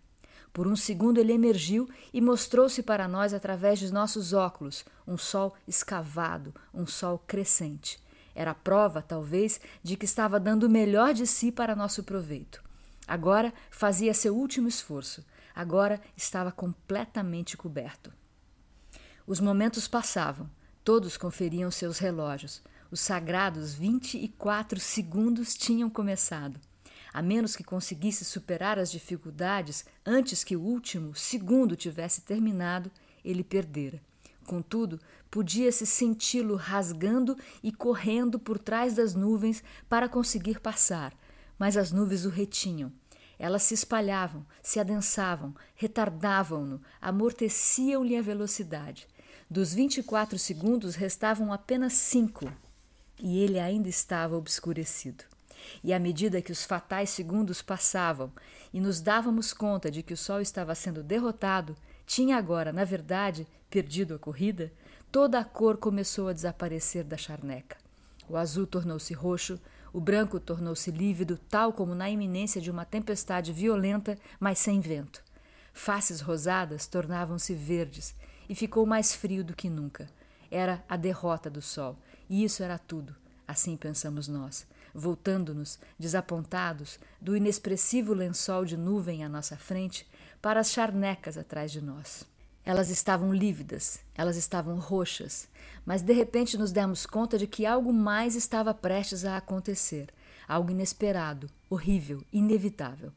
Por 0.55 0.67
um 0.67 0.75
segundo 0.75 1.19
ele 1.19 1.35
emergiu 1.35 1.87
e 2.15 2.21
mostrou-se 2.21 2.83
para 2.83 3.07
nós 3.07 3.35
através 3.35 3.79
de 3.79 3.93
nossos 3.93 4.33
óculos, 4.33 4.87
um 5.07 5.19
sol 5.19 5.55
escavado, 5.69 6.55
um 6.73 6.87
sol 6.87 7.23
crescente. 7.27 8.01
Era 8.39 8.55
prova, 8.55 9.01
talvez, 9.01 9.59
de 9.83 9.97
que 9.97 10.05
estava 10.05 10.39
dando 10.39 10.65
o 10.65 10.71
melhor 10.71 11.15
de 11.15 11.27
si 11.27 11.51
para 11.51 11.75
nosso 11.75 12.05
proveito. 12.05 12.63
Agora 13.09 13.51
fazia 13.71 14.13
seu 14.13 14.37
último 14.37 14.69
esforço. 14.69 15.25
Agora 15.55 15.99
estava 16.15 16.53
completamente 16.53 17.57
coberto. 17.57 18.13
Os 19.27 19.41
momentos 19.41 19.89
passavam. 19.89 20.51
Todos 20.85 21.17
conferiam 21.17 21.71
seus 21.71 21.99
relógios. 21.99 22.63
Os 22.91 23.01
sagrados 23.01 23.73
24 23.73 24.79
segundos 24.79 25.55
tinham 25.55 25.89
começado. 25.89 26.61
A 27.15 27.23
menos 27.23 27.57
que 27.57 27.65
conseguisse 27.65 28.23
superar 28.23 28.79
as 28.79 28.91
dificuldades 28.91 29.87
antes 30.05 30.45
que 30.45 30.55
o 30.55 30.61
último 30.61 31.15
segundo 31.15 31.75
tivesse 31.75 32.21
terminado, 32.21 32.91
ele 33.25 33.43
perdera. 33.43 33.99
Contudo, 34.45 35.01
podia-se 35.37 35.85
senti-lo 35.85 36.57
rasgando 36.57 37.37
e 37.63 37.71
correndo 37.71 38.39
por 38.39 38.59
trás 38.59 38.95
das 38.95 39.15
nuvens 39.15 39.63
para 39.87 40.09
conseguir 40.09 40.61
passar, 40.61 41.13
mas 41.59 41.77
as 41.77 41.93
nuvens 41.93 42.25
o 42.25 42.31
retinham. 42.31 42.91
Elas 43.39 43.65
se 43.65 43.75
espalhavam, 43.75 44.47
se 44.63 44.81
adensavam, 44.81 45.55
retardavam-no, 45.75 46.81
amorteciam-lhe 47.03 48.17
a 48.17 48.23
velocidade. 48.23 49.07
Dos 49.51 49.75
24 49.75 50.39
segundos 50.39 50.95
restavam 50.95 51.53
apenas 51.53 51.93
cinco 51.93 52.51
e 53.21 53.39
ele 53.39 53.59
ainda 53.59 53.91
estava 53.91 54.39
obscurecido. 54.39 55.23
E 55.85 55.93
à 55.93 55.99
medida 55.99 56.41
que 56.41 56.53
os 56.53 56.65
fatais 56.65 57.11
segundos 57.11 57.61
passavam 57.61 58.33
e 58.73 58.81
nos 58.81 59.03
dávamos 59.03 59.53
conta 59.53 59.91
de 59.91 60.03
que 60.03 60.15
o 60.15 60.17
sol 60.17 60.41
estava 60.41 60.75
sendo 60.75 61.03
derrotado, 61.03 61.77
tinha 62.07 62.39
agora, 62.39 62.73
na 62.73 62.85
verdade, 62.85 63.47
perdido 63.69 64.15
a 64.15 64.19
corrida, 64.19 64.73
toda 65.11 65.39
a 65.39 65.45
cor 65.45 65.77
começou 65.77 66.29
a 66.29 66.33
desaparecer 66.33 67.05
da 67.05 67.17
charneca. 67.17 67.77
O 68.29 68.37
azul 68.37 68.67
tornou-se 68.67 69.15
roxo, 69.15 69.61
o 69.93 70.01
branco 70.01 70.39
tornou-se 70.39 70.91
lívido, 70.91 71.39
tal 71.49 71.73
como 71.73 71.95
na 71.95 72.11
iminência 72.11 72.61
de 72.61 72.71
uma 72.71 72.85
tempestade 72.85 73.53
violenta, 73.53 74.19
mas 74.39 74.59
sem 74.59 74.81
vento. 74.81 75.23
Faces 75.73 76.21
rosadas 76.21 76.87
tornavam-se 76.87 77.55
verdes 77.55 78.15
e 78.49 78.55
ficou 78.55 78.85
mais 78.85 79.15
frio 79.15 79.45
do 79.45 79.55
que 79.55 79.71
nunca. 79.71 80.09
Era 80.51 80.85
a 80.89 80.97
derrota 80.97 81.49
do 81.49 81.63
sol, 81.63 81.97
e 82.29 82.45
isso 82.45 82.63
era 82.63 82.79
tudo, 82.79 83.15
assim 83.47 83.77
pensamos 83.77 84.29
nós, 84.29 84.67
voltando-nos, 84.95 85.79
desapontados, 85.99 86.99
do 87.21 87.37
inexpressivo 87.37 88.15
lençol 88.15 88.65
de 88.65 88.77
nuvem 88.77 89.25
à 89.25 89.29
nossa 89.29 89.57
frente 89.57 90.07
para 90.41 90.61
as 90.61 90.71
charnecas 90.71 91.37
atrás 91.37 91.73
de 91.73 91.81
nós. 91.81 92.25
Elas 92.67 92.91
estavam 92.91 93.33
lívidas, 93.33 94.01
elas 94.13 94.37
estavam 94.37 94.81
roxas, 94.81 95.49
mas 95.85 96.03
de 96.03 96.13
repente 96.13 96.59
nos 96.59 96.73
demos 96.73 97.07
conta 97.07 97.39
de 97.39 97.47
que 97.47 97.65
algo 97.65 97.93
mais 97.93 98.35
estava 98.35 98.75
prestes 98.75 99.25
a 99.25 99.37
acontecer, 99.37 100.13
algo 100.49 100.73
inesperado, 100.73 101.49
horrível, 101.71 102.25
inevitável. 102.33 103.13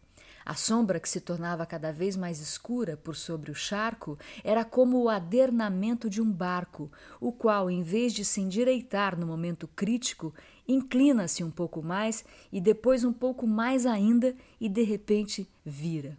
A 0.46 0.54
sombra 0.54 1.00
que 1.00 1.10
se 1.10 1.20
tornava 1.20 1.66
cada 1.66 1.92
vez 1.92 2.16
mais 2.16 2.40
escura 2.40 2.96
por 2.96 3.16
sobre 3.16 3.50
o 3.50 3.56
charco 3.56 4.20
era 4.44 4.64
como 4.64 5.02
o 5.02 5.10
adernamento 5.10 6.12
de 6.12 6.22
um 6.22 6.32
barco, 6.32 6.92
o 7.20 7.32
qual, 7.32 7.72
em 7.72 7.82
vez 7.82 8.14
de 8.14 8.24
se 8.24 8.42
endireitar 8.42 9.18
no 9.18 9.26
momento 9.26 9.68
crítico, 9.68 10.32
inclina-se 10.68 11.44
um 11.44 11.50
pouco 11.50 11.82
mais 11.82 12.24
e 12.52 12.62
depois 12.62 13.04
um 13.04 13.14
pouco 13.14 13.48
mais 13.48 13.88
ainda 13.88 14.36
e 14.62 14.70
de 14.70 14.84
repente 14.84 15.50
vira. 15.66 16.16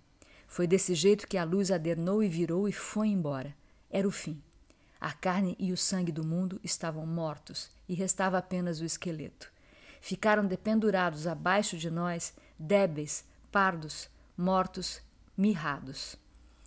Foi 0.51 0.67
desse 0.67 0.97
jeito 0.97 1.29
que 1.29 1.39
a 1.39 1.45
luz 1.45 1.71
adernou 1.71 2.25
e 2.25 2.29
virou 2.29 2.69
e 2.69 2.73
foi 2.73 3.07
embora. 3.07 3.55
Era 3.89 4.07
o 4.07 4.11
fim. 4.11 4.43
A 5.01 5.13
carne 5.13 5.55
e 5.61 5.73
o 5.73 5.77
sangue 5.77 6.11
do 6.11 6.25
mundo 6.25 6.61
estavam 6.65 7.07
mortos 7.07 7.71
e 7.89 7.95
restava 7.95 8.37
apenas 8.37 8.81
o 8.81 8.85
esqueleto. 8.85 9.49
Ficaram 10.01 10.45
dependurados 10.45 11.29
abaixo 11.29 11.79
de 11.79 11.89
nós, 11.89 12.35
débeis, 12.59 13.25
pardos, 13.53 14.11
mortos, 14.37 15.01
mirrados. 15.37 16.17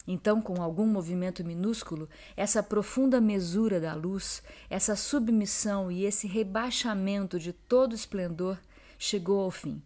Então, 0.07 0.41
com 0.41 0.61
algum 0.61 0.87
movimento 0.87 1.43
minúsculo, 1.43 2.09
essa 2.37 2.63
profunda 2.63 3.19
mesura 3.19 3.81
da 3.81 3.93
luz, 3.93 4.41
essa 4.69 4.95
submissão 4.95 5.91
e 5.91 6.05
esse 6.05 6.25
rebaixamento 6.25 7.37
de 7.37 7.51
todo 7.51 7.93
esplendor 7.93 8.57
chegou 8.97 9.41
ao 9.41 9.51
fim. 9.51 9.83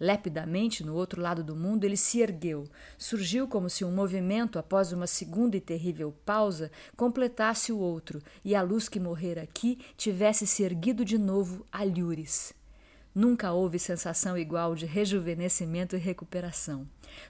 Lepidamente, 0.00 0.84
no 0.84 0.94
outro 0.94 1.20
lado 1.20 1.42
do 1.42 1.56
mundo, 1.56 1.84
ele 1.84 1.96
se 1.96 2.20
ergueu. 2.20 2.64
Surgiu 2.96 3.48
como 3.48 3.68
se 3.68 3.84
um 3.84 3.90
movimento, 3.90 4.58
após 4.58 4.92
uma 4.92 5.06
segunda 5.06 5.56
e 5.56 5.60
terrível 5.60 6.14
pausa, 6.24 6.70
completasse 6.96 7.72
o 7.72 7.78
outro, 7.78 8.22
e 8.44 8.54
a 8.54 8.62
luz 8.62 8.88
que 8.88 9.00
morrera 9.00 9.42
aqui 9.42 9.78
tivesse 9.96 10.46
se 10.46 10.62
erguido 10.62 11.04
de 11.04 11.18
novo 11.18 11.66
a 11.72 11.82
lures. 11.82 12.54
Nunca 13.14 13.50
houve 13.50 13.80
sensação 13.80 14.38
igual 14.38 14.76
de 14.76 14.86
rejuvenescimento 14.86 15.96
e 15.96 15.98
recuperação. 15.98 16.86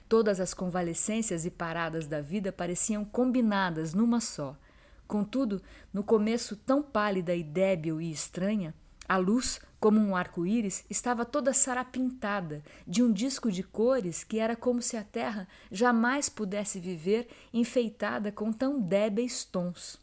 Todas 0.07 0.39
as 0.39 0.53
convalescências 0.53 1.45
e 1.45 1.49
paradas 1.49 2.05
da 2.05 2.21
vida 2.21 2.51
pareciam 2.51 3.03
combinadas 3.03 3.95
numa 3.95 4.21
só. 4.21 4.55
Contudo, 5.07 5.59
no 5.91 6.03
começo 6.03 6.55
tão 6.55 6.83
pálida 6.83 7.33
e 7.33 7.43
débil 7.43 7.99
e 7.99 8.11
estranha, 8.11 8.75
a 9.07 9.17
luz, 9.17 9.59
como 9.79 9.99
um 9.99 10.15
arco-íris, 10.15 10.83
estava 10.89 11.25
toda 11.25 11.53
sarapintada 11.53 12.61
de 12.85 13.01
um 13.01 13.11
disco 13.11 13.51
de 13.51 13.63
cores 13.63 14.23
que 14.23 14.39
era 14.39 14.55
como 14.55 14.81
se 14.81 14.97
a 14.97 15.03
terra 15.03 15.47
jamais 15.71 16.27
pudesse 16.27 16.79
viver 16.79 17.27
enfeitada 17.53 18.31
com 18.31 18.51
tão 18.51 18.79
débeis 18.79 19.45
tons. 19.45 19.97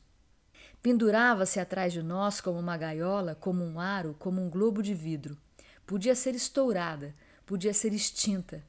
Pendurava-se 0.83 1.61
atrás 1.61 1.93
de 1.93 2.03
nós 2.03 2.41
como 2.41 2.59
uma 2.59 2.77
gaiola, 2.77 3.35
como 3.35 3.65
um 3.65 3.79
aro, 3.79 4.15
como 4.19 4.41
um 4.41 4.49
globo 4.49 4.83
de 4.83 4.95
vidro. 4.95 5.37
Podia 5.87 6.15
ser 6.15 6.35
estourada, 6.35 7.15
podia 7.45 7.75
ser 7.75 7.93
extinta, 7.93 8.65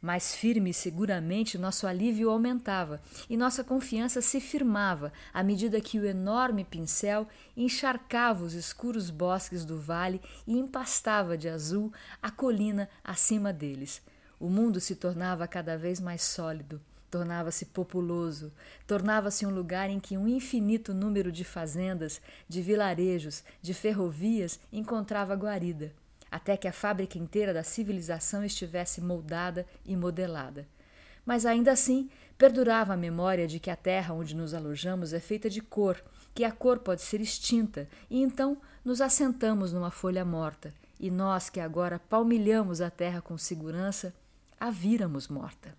mais 0.00 0.34
firme 0.34 0.70
e 0.70 0.74
seguramente 0.74 1.58
nosso 1.58 1.86
alívio 1.86 2.30
aumentava 2.30 3.00
e 3.28 3.36
nossa 3.36 3.64
confiança 3.64 4.20
se 4.22 4.40
firmava 4.40 5.12
à 5.32 5.42
medida 5.42 5.80
que 5.80 5.98
o 5.98 6.06
enorme 6.06 6.64
pincel 6.64 7.26
encharcava 7.56 8.44
os 8.44 8.54
escuros 8.54 9.10
bosques 9.10 9.64
do 9.64 9.78
vale 9.78 10.20
e 10.46 10.56
empastava 10.56 11.36
de 11.36 11.48
azul 11.48 11.92
a 12.22 12.30
colina 12.30 12.88
acima 13.02 13.52
deles. 13.52 14.00
O 14.38 14.48
mundo 14.48 14.80
se 14.80 14.94
tornava 14.94 15.48
cada 15.48 15.76
vez 15.76 15.98
mais 15.98 16.22
sólido, 16.22 16.80
tornava-se 17.10 17.66
populoso, 17.66 18.52
tornava-se 18.86 19.44
um 19.44 19.50
lugar 19.50 19.90
em 19.90 19.98
que 19.98 20.16
um 20.16 20.28
infinito 20.28 20.94
número 20.94 21.32
de 21.32 21.42
fazendas, 21.42 22.20
de 22.48 22.62
vilarejos, 22.62 23.42
de 23.60 23.74
ferrovias 23.74 24.60
encontrava 24.72 25.34
guarida 25.34 25.92
até 26.30 26.56
que 26.56 26.68
a 26.68 26.72
fábrica 26.72 27.18
inteira 27.18 27.52
da 27.52 27.62
civilização 27.62 28.44
estivesse 28.44 29.00
moldada 29.00 29.66
e 29.84 29.96
modelada. 29.96 30.66
Mas 31.24 31.44
ainda 31.44 31.72
assim, 31.72 32.08
perdurava 32.38 32.94
a 32.94 32.96
memória 32.96 33.46
de 33.46 33.58
que 33.58 33.70
a 33.70 33.76
terra 33.76 34.14
onde 34.14 34.34
nos 34.34 34.54
alojamos 34.54 35.12
é 35.12 35.20
feita 35.20 35.50
de 35.50 35.60
cor, 35.60 36.02
que 36.34 36.44
a 36.44 36.52
cor 36.52 36.78
pode 36.78 37.02
ser 37.02 37.20
extinta, 37.20 37.88
e 38.08 38.22
então 38.22 38.56
nos 38.84 39.00
assentamos 39.00 39.72
numa 39.72 39.90
folha 39.90 40.24
morta, 40.24 40.72
e 41.00 41.10
nós 41.10 41.50
que 41.50 41.60
agora 41.60 41.98
palmilhamos 41.98 42.80
a 42.80 42.90
terra 42.90 43.20
com 43.20 43.36
segurança, 43.36 44.14
a 44.58 44.70
víramos 44.70 45.28
morta. 45.28 45.74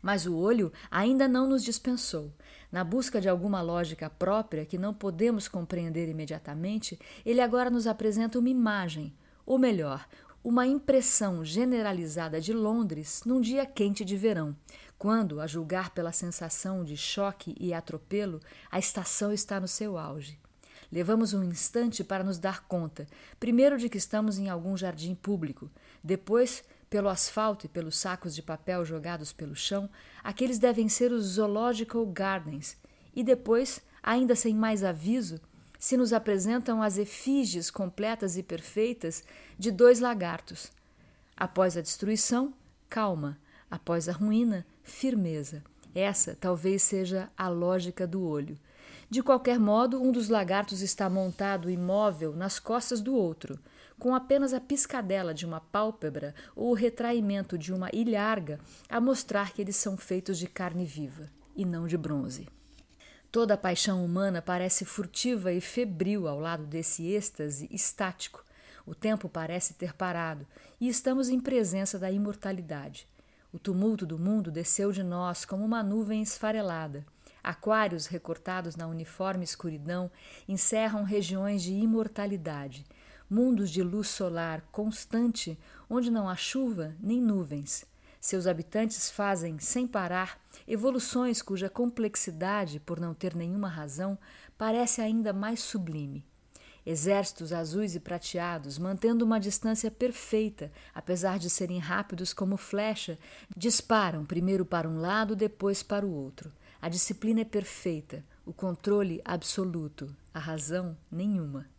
Mas 0.00 0.26
o 0.26 0.36
olho 0.36 0.72
ainda 0.90 1.26
não 1.26 1.48
nos 1.48 1.64
dispensou. 1.64 2.32
Na 2.70 2.82
busca 2.82 3.20
de 3.20 3.28
alguma 3.28 3.60
lógica 3.60 4.10
própria 4.10 4.66
que 4.66 4.78
não 4.78 4.92
podemos 4.92 5.48
compreender 5.48 6.08
imediatamente, 6.08 6.98
ele 7.24 7.40
agora 7.40 7.70
nos 7.70 7.86
apresenta 7.86 8.38
uma 8.38 8.48
imagem, 8.48 9.14
ou 9.44 9.58
melhor, 9.58 10.06
uma 10.42 10.66
impressão 10.66 11.44
generalizada 11.44 12.40
de 12.40 12.52
Londres 12.52 13.22
num 13.26 13.40
dia 13.40 13.66
quente 13.66 14.04
de 14.04 14.16
verão, 14.16 14.56
quando, 14.98 15.40
a 15.40 15.46
julgar 15.46 15.90
pela 15.90 16.12
sensação 16.12 16.84
de 16.84 16.96
choque 16.96 17.54
e 17.58 17.74
atropelo, 17.74 18.40
a 18.70 18.78
estação 18.78 19.32
está 19.32 19.58
no 19.60 19.68
seu 19.68 19.98
auge. 19.98 20.38
Levamos 20.90 21.34
um 21.34 21.42
instante 21.42 22.04
para 22.04 22.22
nos 22.22 22.38
dar 22.38 22.64
conta, 22.66 23.06
primeiro 23.40 23.76
de 23.76 23.88
que 23.88 23.98
estamos 23.98 24.38
em 24.38 24.48
algum 24.48 24.76
jardim 24.76 25.14
público, 25.14 25.70
depois 26.02 26.62
pelo 26.88 27.08
asfalto 27.08 27.66
e 27.66 27.68
pelos 27.68 27.96
sacos 27.96 28.34
de 28.34 28.42
papel 28.42 28.84
jogados 28.84 29.32
pelo 29.32 29.54
chão, 29.54 29.88
aqueles 30.22 30.58
devem 30.58 30.88
ser 30.88 31.12
os 31.12 31.24
Zoological 31.24 32.06
Gardens, 32.06 32.76
e 33.14 33.24
depois, 33.24 33.80
ainda 34.02 34.36
sem 34.36 34.54
mais 34.54 34.84
aviso, 34.84 35.40
se 35.78 35.96
nos 35.96 36.12
apresentam 36.12 36.82
as 36.82 36.98
efígies 36.98 37.70
completas 37.70 38.36
e 38.36 38.42
perfeitas 38.42 39.24
de 39.58 39.70
dois 39.70 40.00
lagartos. 40.00 40.70
Após 41.36 41.76
a 41.76 41.80
destruição, 41.80 42.54
calma, 42.88 43.38
após 43.70 44.08
a 44.08 44.12
ruína, 44.12 44.66
firmeza. 44.82 45.62
Essa 45.94 46.36
talvez 46.38 46.82
seja 46.82 47.30
a 47.36 47.48
lógica 47.48 48.06
do 48.06 48.22
olho. 48.22 48.58
De 49.08 49.22
qualquer 49.22 49.58
modo, 49.58 50.02
um 50.02 50.10
dos 50.10 50.28
lagartos 50.28 50.82
está 50.82 51.08
montado 51.08 51.70
imóvel 51.70 52.34
nas 52.34 52.58
costas 52.58 53.00
do 53.00 53.14
outro, 53.14 53.58
com 53.98 54.14
apenas 54.14 54.52
a 54.52 54.60
piscadela 54.60 55.32
de 55.32 55.46
uma 55.46 55.60
pálpebra 55.60 56.34
ou 56.54 56.70
o 56.70 56.74
retraimento 56.74 57.56
de 57.56 57.72
uma 57.72 57.88
ilharga 57.92 58.60
a 58.88 59.00
mostrar 59.00 59.52
que 59.52 59.62
eles 59.62 59.76
são 59.76 59.96
feitos 59.96 60.38
de 60.38 60.46
carne 60.46 60.84
viva 60.84 61.30
e 61.54 61.64
não 61.64 61.86
de 61.86 61.96
bronze. 61.96 62.48
Toda 63.32 63.54
a 63.54 63.58
paixão 63.58 64.04
humana 64.04 64.40
parece 64.40 64.84
furtiva 64.84 65.52
e 65.52 65.60
febril 65.60 66.28
ao 66.28 66.38
lado 66.38 66.64
desse 66.64 67.06
êxtase 67.06 67.68
estático. 67.70 68.44
O 68.86 68.94
tempo 68.94 69.28
parece 69.28 69.74
ter 69.74 69.94
parado 69.94 70.46
e 70.80 70.88
estamos 70.88 71.28
em 71.28 71.40
presença 71.40 71.98
da 71.98 72.10
imortalidade. 72.10 73.08
O 73.52 73.58
tumulto 73.58 74.06
do 74.06 74.18
mundo 74.18 74.50
desceu 74.50 74.92
de 74.92 75.02
nós 75.02 75.44
como 75.44 75.64
uma 75.64 75.82
nuvem 75.82 76.22
esfarelada. 76.22 77.04
Aquários 77.42 78.06
recortados 78.06 78.74
na 78.74 78.86
uniforme 78.86 79.44
escuridão 79.44 80.10
encerram 80.48 81.04
regiões 81.04 81.62
de 81.62 81.72
imortalidade, 81.72 82.84
mundos 83.28 83.70
de 83.70 83.82
luz 83.82 84.08
solar 84.08 84.62
constante 84.72 85.58
onde 85.88 86.10
não 86.10 86.28
há 86.28 86.36
chuva 86.36 86.94
nem 87.00 87.20
nuvens. 87.20 87.84
Seus 88.20 88.46
habitantes 88.46 89.10
fazem, 89.10 89.58
sem 89.58 89.86
parar, 89.86 90.40
evoluções 90.66 91.40
cuja 91.40 91.70
complexidade, 91.70 92.80
por 92.80 92.98
não 92.98 93.14
ter 93.14 93.34
nenhuma 93.34 93.68
razão, 93.68 94.18
parece 94.58 95.00
ainda 95.00 95.32
mais 95.32 95.60
sublime. 95.60 96.24
Exércitos 96.84 97.52
azuis 97.52 97.94
e 97.94 98.00
prateados, 98.00 98.78
mantendo 98.78 99.24
uma 99.24 99.40
distância 99.40 99.90
perfeita, 99.90 100.72
apesar 100.94 101.38
de 101.38 101.50
serem 101.50 101.78
rápidos 101.78 102.32
como 102.32 102.56
flecha, 102.56 103.18
disparam 103.56 104.24
primeiro 104.24 104.64
para 104.64 104.88
um 104.88 104.98
lado, 104.98 105.34
depois 105.34 105.82
para 105.82 106.06
o 106.06 106.12
outro. 106.12 106.52
A 106.80 106.88
disciplina 106.88 107.40
é 107.40 107.44
perfeita, 107.44 108.24
o 108.44 108.52
controle 108.52 109.20
absoluto, 109.24 110.14
a 110.32 110.38
razão 110.38 110.96
nenhuma. 111.10 111.75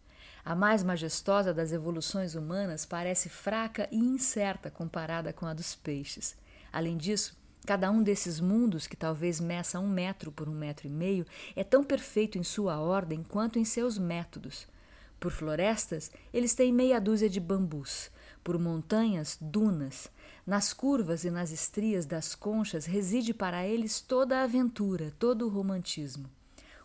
A 0.47 0.55
mais 0.55 0.81
majestosa 0.81 1.53
das 1.53 1.73
evoluções 1.73 2.33
humanas 2.33 2.85
parece 2.85 3.27
fraca 3.27 3.85
e 3.91 3.97
incerta 3.97 4.71
comparada 4.71 5.33
com 5.33 5.45
a 5.45 5.53
dos 5.53 5.75
peixes. 5.75 6.37
Além 6.71 6.95
disso, 6.95 7.35
cada 7.65 7.91
um 7.91 8.01
desses 8.01 8.39
mundos, 8.39 8.87
que 8.87 8.95
talvez 8.95 9.41
meça 9.41 9.77
um 9.77 9.89
metro 9.89 10.31
por 10.31 10.47
um 10.47 10.53
metro 10.53 10.87
e 10.87 10.89
meio, 10.89 11.25
é 11.53 11.65
tão 11.65 11.83
perfeito 11.83 12.37
em 12.37 12.43
sua 12.43 12.79
ordem 12.79 13.23
quanto 13.23 13.59
em 13.59 13.65
seus 13.65 13.97
métodos. 13.97 14.65
Por 15.19 15.33
florestas, 15.33 16.09
eles 16.33 16.55
têm 16.55 16.71
meia 16.71 17.01
dúzia 17.01 17.29
de 17.29 17.41
bambus. 17.41 18.09
Por 18.41 18.57
montanhas, 18.57 19.37
dunas. 19.41 20.09
Nas 20.45 20.71
curvas 20.71 21.25
e 21.25 21.29
nas 21.29 21.51
estrias 21.51 22.05
das 22.05 22.35
conchas 22.35 22.85
reside 22.85 23.33
para 23.33 23.67
eles 23.67 23.99
toda 23.99 24.37
a 24.37 24.43
aventura, 24.43 25.13
todo 25.19 25.45
o 25.45 25.49
romantismo. 25.49 26.29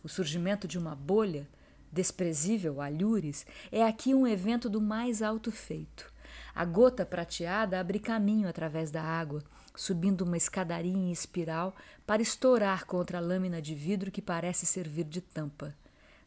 O 0.02 0.08
surgimento 0.08 0.66
de 0.66 0.76
uma 0.76 0.96
bolha, 0.96 1.48
desprezível 1.92 2.80
alhures, 2.80 3.46
é 3.70 3.84
aqui 3.84 4.14
um 4.14 4.26
evento 4.26 4.70
do 4.70 4.80
mais 4.80 5.20
alto 5.22 5.52
feito. 5.52 6.10
A 6.54 6.64
gota 6.64 7.04
prateada 7.04 7.78
abre 7.78 7.98
caminho 7.98 8.48
através 8.48 8.90
da 8.90 9.02
água, 9.02 9.42
subindo 9.74 10.22
uma 10.22 10.36
escadaria 10.36 10.92
em 10.92 11.10
espiral 11.10 11.74
para 12.06 12.22
estourar 12.22 12.84
contra 12.86 13.18
a 13.18 13.20
lâmina 13.20 13.60
de 13.60 13.74
vidro 13.74 14.10
que 14.10 14.22
parece 14.22 14.66
servir 14.66 15.04
de 15.04 15.20
tampa. 15.20 15.74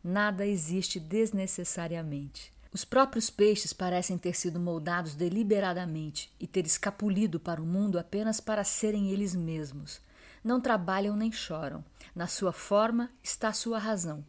Nada 0.03 0.45
existe 0.45 1.00
desnecessariamente. 1.00 2.53
Os 2.72 2.84
próprios 2.84 3.29
peixes 3.29 3.72
parecem 3.72 4.17
ter 4.17 4.36
sido 4.36 4.60
moldados 4.60 5.15
deliberadamente 5.15 6.31
e 6.39 6.45
ter 6.45 6.65
escapulido 6.65 7.39
para 7.39 7.62
o 7.62 7.65
mundo 7.65 7.98
apenas 7.98 8.39
para 8.41 8.63
serem 8.63 9.12
eles 9.12 9.34
mesmos. 9.34 10.01
Não 10.43 10.60
trabalham 10.60 11.15
nem 11.15 11.31
choram. 11.31 11.84
Na 12.13 12.27
sua 12.27 12.51
forma 12.51 13.10
está 13.24 13.53
sua 13.53 13.79
razão. 13.79 14.24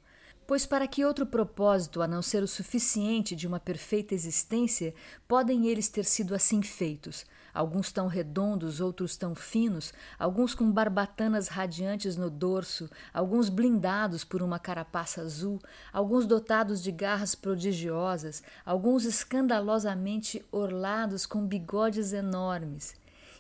Pois 0.46 0.64
para 0.64 0.86
que 0.86 1.04
outro 1.04 1.26
propósito, 1.26 2.00
a 2.00 2.06
não 2.06 2.22
ser 2.22 2.40
o 2.40 2.46
suficiente 2.46 3.34
de 3.34 3.48
uma 3.48 3.58
perfeita 3.58 4.14
existência, 4.14 4.94
podem 5.26 5.66
eles 5.66 5.88
ter 5.88 6.04
sido 6.04 6.36
assim 6.36 6.62
feitos, 6.62 7.26
alguns 7.52 7.90
tão 7.90 8.06
redondos, 8.06 8.80
outros 8.80 9.16
tão 9.16 9.34
finos, 9.34 9.92
alguns 10.16 10.54
com 10.54 10.70
barbatanas 10.70 11.48
radiantes 11.48 12.16
no 12.16 12.30
dorso, 12.30 12.88
alguns 13.12 13.48
blindados 13.48 14.22
por 14.22 14.40
uma 14.40 14.60
carapaça 14.60 15.20
azul, 15.20 15.60
alguns 15.92 16.26
dotados 16.26 16.80
de 16.80 16.92
garras 16.92 17.34
prodigiosas, 17.34 18.40
alguns 18.64 19.04
escandalosamente 19.04 20.46
orlados 20.52 21.26
com 21.26 21.44
bigodes 21.44 22.12
enormes. 22.12 22.94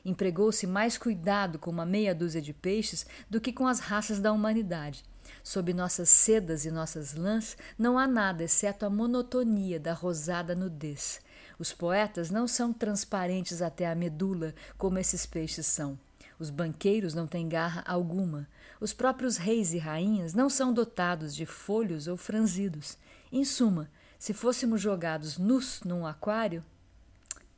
Empregou-se 0.04 0.66
mais 0.66 0.98
cuidado 0.98 1.56
com 1.56 1.70
uma 1.70 1.86
meia 1.86 2.12
dúzia 2.12 2.42
de 2.42 2.52
peixes 2.52 3.06
do 3.30 3.40
que 3.40 3.52
com 3.52 3.68
as 3.68 3.78
raças 3.78 4.18
da 4.18 4.32
humanidade. 4.32 5.04
Sob 5.46 5.72
nossas 5.72 6.08
sedas 6.08 6.64
e 6.64 6.72
nossas 6.72 7.14
lãs 7.14 7.56
não 7.78 7.96
há 7.96 8.08
nada 8.08 8.42
exceto 8.42 8.84
a 8.84 8.90
monotonia 8.90 9.78
da 9.78 9.92
rosada 9.92 10.56
nudez. 10.56 11.20
Os 11.56 11.72
poetas 11.72 12.32
não 12.32 12.48
são 12.48 12.72
transparentes 12.72 13.62
até 13.62 13.86
a 13.86 13.94
medula, 13.94 14.52
como 14.76 14.98
esses 14.98 15.24
peixes 15.24 15.64
são. 15.64 15.96
Os 16.36 16.50
banqueiros 16.50 17.14
não 17.14 17.28
têm 17.28 17.48
garra 17.48 17.84
alguma. 17.86 18.48
Os 18.80 18.92
próprios 18.92 19.36
reis 19.36 19.72
e 19.72 19.78
rainhas 19.78 20.34
não 20.34 20.50
são 20.50 20.72
dotados 20.72 21.32
de 21.32 21.46
folhos 21.46 22.08
ou 22.08 22.16
franzidos. 22.16 22.98
Em 23.30 23.44
suma, 23.44 23.88
se 24.18 24.34
fôssemos 24.34 24.80
jogados 24.80 25.38
nus 25.38 25.80
num 25.84 26.04
aquário. 26.04 26.64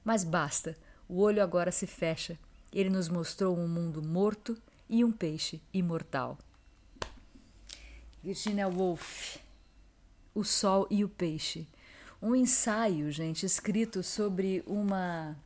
Mas 0.04 0.24
basta, 0.24 0.76
o 1.08 1.22
olho 1.22 1.42
agora 1.42 1.72
se 1.72 1.86
fecha. 1.86 2.38
Ele 2.70 2.90
nos 2.90 3.08
mostrou 3.08 3.56
um 3.56 3.66
mundo 3.66 4.02
morto 4.02 4.58
e 4.90 5.02
um 5.02 5.10
peixe 5.10 5.62
imortal. 5.72 6.36
Virginia 8.22 8.68
Woolf 8.68 9.38
O 10.34 10.44
Sol 10.44 10.86
e 10.90 11.04
o 11.04 11.08
Peixe 11.08 11.66
um 12.20 12.34
ensaio, 12.34 13.12
gente, 13.12 13.46
escrito 13.46 14.02
sobre 14.02 14.62
uma 14.66 15.36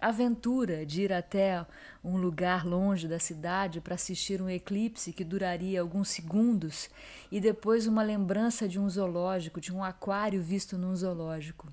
aventura 0.00 0.84
de 0.84 1.02
ir 1.02 1.12
até 1.12 1.64
um 2.02 2.16
lugar 2.16 2.66
longe 2.66 3.06
da 3.06 3.20
cidade 3.20 3.80
para 3.80 3.94
assistir 3.94 4.42
um 4.42 4.50
eclipse 4.50 5.12
que 5.12 5.24
duraria 5.24 5.80
alguns 5.80 6.08
segundos 6.08 6.90
e 7.30 7.40
depois 7.40 7.86
uma 7.86 8.02
lembrança 8.02 8.68
de 8.68 8.78
um 8.78 8.90
zoológico, 8.90 9.60
de 9.60 9.72
um 9.72 9.84
aquário 9.84 10.42
visto 10.42 10.76
num 10.76 10.94
zoológico. 10.96 11.72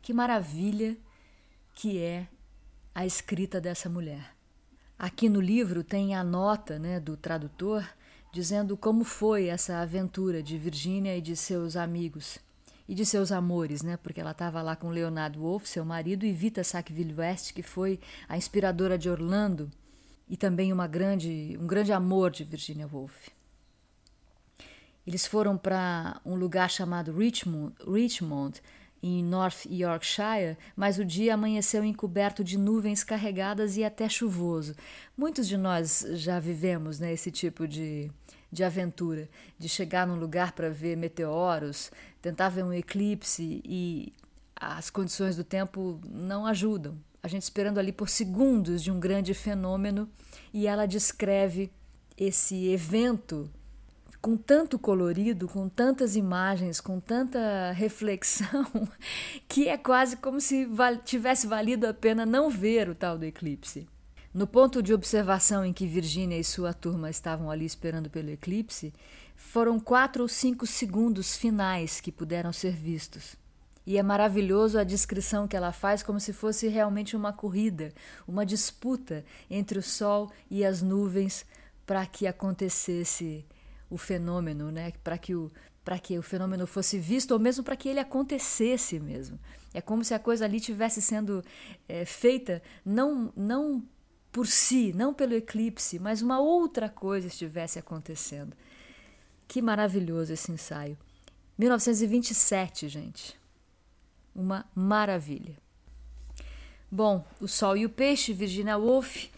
Que 0.00 0.14
maravilha 0.14 0.96
que 1.74 2.00
é 2.00 2.26
a 2.94 3.04
escrita 3.04 3.60
dessa 3.60 3.90
mulher. 3.90 4.34
Aqui 4.98 5.28
no 5.28 5.40
livro 5.40 5.84
tem 5.84 6.14
a 6.14 6.24
nota 6.24 6.78
né, 6.78 6.98
do 6.98 7.14
tradutor 7.16 7.86
dizendo 8.32 8.78
como 8.78 9.04
foi 9.04 9.48
essa 9.48 9.78
aventura 9.78 10.42
de 10.42 10.56
Virginia 10.56 11.16
e 11.16 11.20
de 11.20 11.36
seus 11.36 11.76
amigos 11.76 12.38
e 12.88 12.94
de 12.94 13.04
seus 13.04 13.30
amores, 13.30 13.82
né? 13.82 13.98
Porque 13.98 14.20
ela 14.20 14.30
estava 14.30 14.62
lá 14.62 14.74
com 14.74 14.88
Leonardo 14.88 15.40
Wolff, 15.40 15.68
seu 15.68 15.84
marido, 15.84 16.24
e 16.24 16.32
Vita 16.32 16.64
Sackville-West, 16.64 17.52
que 17.52 17.62
foi 17.62 18.00
a 18.26 18.36
inspiradora 18.36 18.96
de 18.96 19.10
Orlando 19.10 19.70
e 20.28 20.36
também 20.36 20.72
uma 20.72 20.86
grande, 20.86 21.56
um 21.60 21.66
grande 21.66 21.92
amor 21.92 22.30
de 22.30 22.42
Virginia 22.42 22.88
Woolf. 22.90 23.28
Eles 25.06 25.26
foram 25.26 25.58
para 25.58 26.20
um 26.24 26.34
lugar 26.34 26.70
chamado 26.70 27.12
Richmond, 27.12 27.74
Richmond, 27.86 28.62
em 29.02 29.22
North 29.22 29.66
Yorkshire, 29.66 30.56
mas 30.76 30.98
o 30.98 31.04
dia 31.04 31.34
amanheceu 31.34 31.84
encoberto 31.84 32.44
de 32.44 32.56
nuvens 32.56 33.02
carregadas 33.02 33.76
e 33.76 33.82
até 33.82 34.08
chuvoso. 34.08 34.74
Muitos 35.16 35.48
de 35.48 35.56
nós 35.56 36.06
já 36.12 36.38
vivemos 36.38 37.00
né, 37.00 37.12
esse 37.12 37.30
tipo 37.30 37.66
de, 37.66 38.10
de 38.50 38.62
aventura, 38.62 39.28
de 39.58 39.68
chegar 39.68 40.06
num 40.06 40.14
lugar 40.14 40.52
para 40.52 40.70
ver 40.70 40.96
meteoros, 40.96 41.90
tentar 42.20 42.48
ver 42.48 42.62
um 42.64 42.72
eclipse 42.72 43.60
e 43.64 44.12
as 44.54 44.88
condições 44.88 45.34
do 45.34 45.42
tempo 45.42 46.00
não 46.08 46.46
ajudam. 46.46 46.96
A 47.20 47.26
gente 47.26 47.42
esperando 47.42 47.78
ali 47.78 47.90
por 47.90 48.08
segundos 48.08 48.82
de 48.82 48.90
um 48.90 49.00
grande 49.00 49.34
fenômeno 49.34 50.08
e 50.54 50.66
ela 50.66 50.86
descreve 50.86 51.70
esse 52.16 52.68
evento 52.68 53.50
com 54.22 54.36
tanto 54.36 54.78
colorido, 54.78 55.48
com 55.48 55.68
tantas 55.68 56.14
imagens, 56.14 56.80
com 56.80 57.00
tanta 57.00 57.72
reflexão, 57.72 58.64
que 59.48 59.66
é 59.68 59.76
quase 59.76 60.16
como 60.16 60.40
se 60.40 60.68
tivesse 61.04 61.44
valido 61.48 61.88
a 61.88 61.92
pena 61.92 62.24
não 62.24 62.48
ver 62.48 62.88
o 62.88 62.94
tal 62.94 63.18
do 63.18 63.24
eclipse. 63.24 63.88
No 64.32 64.46
ponto 64.46 64.80
de 64.80 64.94
observação 64.94 65.64
em 65.64 65.72
que 65.72 65.88
Virginia 65.88 66.38
e 66.38 66.44
sua 66.44 66.72
turma 66.72 67.10
estavam 67.10 67.50
ali 67.50 67.66
esperando 67.66 68.08
pelo 68.08 68.30
eclipse, 68.30 68.94
foram 69.34 69.80
quatro 69.80 70.22
ou 70.22 70.28
cinco 70.28 70.68
segundos 70.68 71.36
finais 71.36 72.00
que 72.00 72.12
puderam 72.12 72.52
ser 72.52 72.72
vistos. 72.72 73.34
E 73.84 73.98
é 73.98 74.02
maravilhoso 74.04 74.78
a 74.78 74.84
descrição 74.84 75.48
que 75.48 75.56
ela 75.56 75.72
faz, 75.72 76.00
como 76.00 76.20
se 76.20 76.32
fosse 76.32 76.68
realmente 76.68 77.16
uma 77.16 77.32
corrida, 77.32 77.92
uma 78.26 78.46
disputa 78.46 79.24
entre 79.50 79.80
o 79.80 79.82
sol 79.82 80.30
e 80.48 80.64
as 80.64 80.80
nuvens 80.80 81.44
para 81.84 82.06
que 82.06 82.28
acontecesse 82.28 83.44
o 83.92 83.98
fenômeno, 83.98 84.72
né? 84.72 84.90
para 85.04 85.18
que 85.18 85.34
o, 85.34 85.52
que 86.02 86.18
o 86.18 86.22
fenômeno 86.22 86.66
fosse 86.66 86.98
visto 86.98 87.32
ou 87.32 87.38
mesmo 87.38 87.62
para 87.62 87.76
que 87.76 87.90
ele 87.90 88.00
acontecesse 88.00 88.98
mesmo. 88.98 89.38
É 89.74 89.82
como 89.82 90.02
se 90.02 90.14
a 90.14 90.18
coisa 90.18 90.46
ali 90.46 90.60
tivesse 90.60 91.02
sendo 91.02 91.44
é, 91.86 92.06
feita 92.06 92.62
não, 92.84 93.30
não 93.36 93.84
por 94.32 94.46
si, 94.46 94.94
não 94.94 95.12
pelo 95.12 95.34
eclipse, 95.34 95.98
mas 95.98 96.22
uma 96.22 96.40
outra 96.40 96.88
coisa 96.88 97.26
estivesse 97.26 97.78
acontecendo. 97.78 98.56
Que 99.46 99.60
maravilhoso 99.60 100.32
esse 100.32 100.50
ensaio. 100.50 100.96
1927, 101.58 102.88
gente. 102.88 103.38
uma 104.34 104.64
maravilha. 104.74 105.58
Bom, 106.90 107.24
O 107.40 107.46
Sol 107.46 107.76
e 107.76 107.84
o 107.84 107.90
Peixe, 107.90 108.32
Virginia 108.32 108.78
Woolf, 108.78 109.28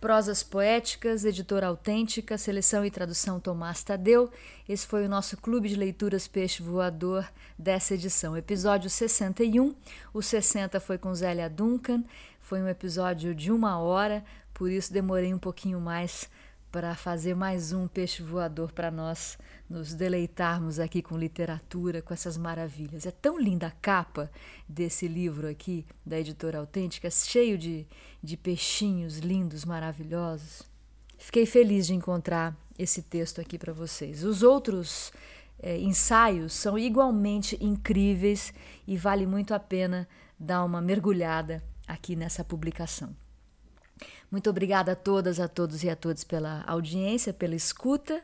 Prosas 0.00 0.42
Poéticas, 0.42 1.26
editora 1.26 1.66
autêntica, 1.66 2.38
seleção 2.38 2.82
e 2.86 2.90
tradução 2.90 3.38
Tomás 3.38 3.84
Tadeu. 3.84 4.30
Esse 4.66 4.86
foi 4.86 5.04
o 5.04 5.08
nosso 5.10 5.36
Clube 5.36 5.68
de 5.68 5.76
Leituras 5.76 6.26
Peixe 6.26 6.62
Voador 6.62 7.28
dessa 7.58 7.92
edição, 7.92 8.34
episódio 8.34 8.88
61. 8.88 9.74
O 10.14 10.22
60 10.22 10.80
foi 10.80 10.96
com 10.96 11.14
Zélia 11.14 11.50
Duncan, 11.50 12.02
foi 12.40 12.62
um 12.62 12.68
episódio 12.68 13.34
de 13.34 13.52
uma 13.52 13.78
hora, 13.78 14.24
por 14.54 14.70
isso 14.70 14.90
demorei 14.90 15.34
um 15.34 15.38
pouquinho 15.38 15.78
mais 15.78 16.30
para 16.70 16.94
fazer 16.94 17.34
mais 17.34 17.72
um 17.72 17.88
peixe 17.88 18.22
voador 18.22 18.72
para 18.72 18.90
nós 18.90 19.36
nos 19.68 19.92
deleitarmos 19.92 20.78
aqui 20.78 21.02
com 21.02 21.18
literatura, 21.18 22.00
com 22.00 22.14
essas 22.14 22.36
maravilhas. 22.36 23.06
É 23.06 23.10
tão 23.10 23.38
linda 23.38 23.66
a 23.66 23.70
capa 23.70 24.30
desse 24.68 25.08
livro 25.08 25.48
aqui, 25.48 25.84
da 26.06 26.18
editora 26.18 26.58
autêntica, 26.58 27.10
cheio 27.10 27.58
de, 27.58 27.86
de 28.22 28.36
peixinhos 28.36 29.18
lindos, 29.18 29.64
maravilhosos. 29.64 30.62
Fiquei 31.18 31.44
feliz 31.44 31.86
de 31.86 31.94
encontrar 31.94 32.56
esse 32.78 33.02
texto 33.02 33.40
aqui 33.40 33.58
para 33.58 33.72
vocês. 33.72 34.22
Os 34.24 34.42
outros 34.42 35.12
é, 35.58 35.76
ensaios 35.78 36.52
são 36.52 36.78
igualmente 36.78 37.58
incríveis 37.60 38.54
e 38.86 38.96
vale 38.96 39.26
muito 39.26 39.52
a 39.52 39.58
pena 39.58 40.08
dar 40.38 40.64
uma 40.64 40.80
mergulhada 40.80 41.62
aqui 41.86 42.16
nessa 42.16 42.42
publicação. 42.44 43.14
Muito 44.30 44.48
obrigada 44.48 44.92
a 44.92 44.96
todas, 44.96 45.40
a 45.40 45.48
todos 45.48 45.82
e 45.82 45.90
a 45.90 45.96
todos 45.96 46.22
pela 46.22 46.62
audiência, 46.66 47.32
pela 47.32 47.54
escuta. 47.54 48.22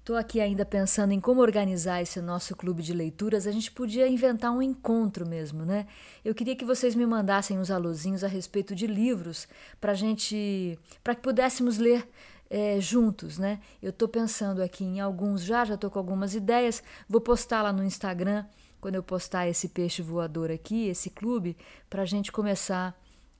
Estou 0.00 0.16
aqui 0.16 0.40
ainda 0.40 0.64
pensando 0.64 1.12
em 1.12 1.20
como 1.20 1.40
organizar 1.40 2.02
esse 2.02 2.20
nosso 2.20 2.56
clube 2.56 2.82
de 2.82 2.92
leituras. 2.92 3.46
A 3.46 3.52
gente 3.52 3.70
podia 3.70 4.08
inventar 4.08 4.50
um 4.50 4.60
encontro 4.60 5.24
mesmo, 5.24 5.64
né? 5.64 5.86
Eu 6.24 6.34
queria 6.34 6.56
que 6.56 6.64
vocês 6.64 6.96
me 6.96 7.06
mandassem 7.06 7.60
uns 7.60 7.70
alôzinhos 7.70 8.24
a 8.24 8.26
respeito 8.26 8.74
de 8.74 8.88
livros 8.88 9.46
para 9.80 9.94
gente, 9.94 10.76
para 11.04 11.14
que 11.14 11.20
pudéssemos 11.20 11.78
ler 11.78 12.08
é, 12.50 12.80
juntos, 12.80 13.38
né? 13.38 13.60
Eu 13.80 13.90
estou 13.90 14.08
pensando 14.08 14.62
aqui 14.62 14.82
em 14.82 14.98
alguns 14.98 15.44
já, 15.44 15.64
já 15.64 15.74
estou 15.74 15.90
com 15.90 15.98
algumas 16.00 16.34
ideias. 16.34 16.82
Vou 17.08 17.20
postar 17.20 17.62
lá 17.62 17.72
no 17.72 17.84
Instagram 17.84 18.44
quando 18.80 18.96
eu 18.96 19.02
postar 19.02 19.46
esse 19.46 19.68
peixe 19.68 20.02
voador 20.02 20.50
aqui, 20.50 20.88
esse 20.88 21.08
clube, 21.08 21.56
para 21.88 22.02
a 22.02 22.06
gente 22.06 22.32
começar 22.32 22.98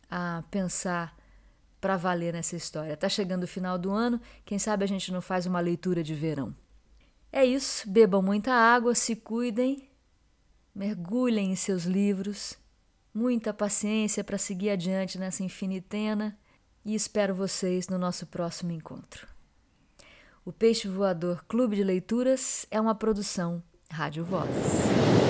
a 0.09 0.45
pensar 0.51 1.19
para 1.81 1.97
valer 1.97 2.33
nessa 2.33 2.57
história. 2.57 2.97
Tá 2.97 3.09
chegando 3.09 3.45
o 3.45 3.49
final 3.49 3.79
do 3.79 3.91
ano, 3.91 4.21
quem 4.45 4.59
sabe 4.59 4.85
a 4.85 4.89
gente 4.89 5.13
não 5.13 5.21
faz 5.21 5.47
uma 5.47 5.61
leitura 5.61 6.03
de 6.03 6.15
verão. 6.15 6.55
É 7.33 7.45
isso, 7.45 7.89
bebam 7.89 8.21
muita 8.21 8.53
água, 8.53 8.95
se 8.95 9.15
cuidem, 9.17 9.89
mergulhem 10.75 11.53
em 11.53 11.57
seus 11.57 11.85
livros, 11.85 12.59
muita 13.15 13.55
paciência 13.55 14.25
para 14.25 14.39
seguir 14.39 14.71
adiante 14.71 15.19
nessa 15.19 15.43
infinitena 15.43 16.37
e 16.85 16.95
espero 16.95 17.35
vocês 17.35 17.89
no 17.89 17.99
nosso 17.99 18.27
próximo 18.27 18.73
encontro. 18.73 19.29
O 20.45 20.53
Peixe 20.53 20.89
Voador 20.89 21.45
Clube 21.47 21.77
de 21.77 21.85
Leituras 21.85 22.67
é 22.71 22.81
uma 22.81 22.95
produção 22.95 23.63
Rádio 23.91 24.25
Vozes. 24.25 25.30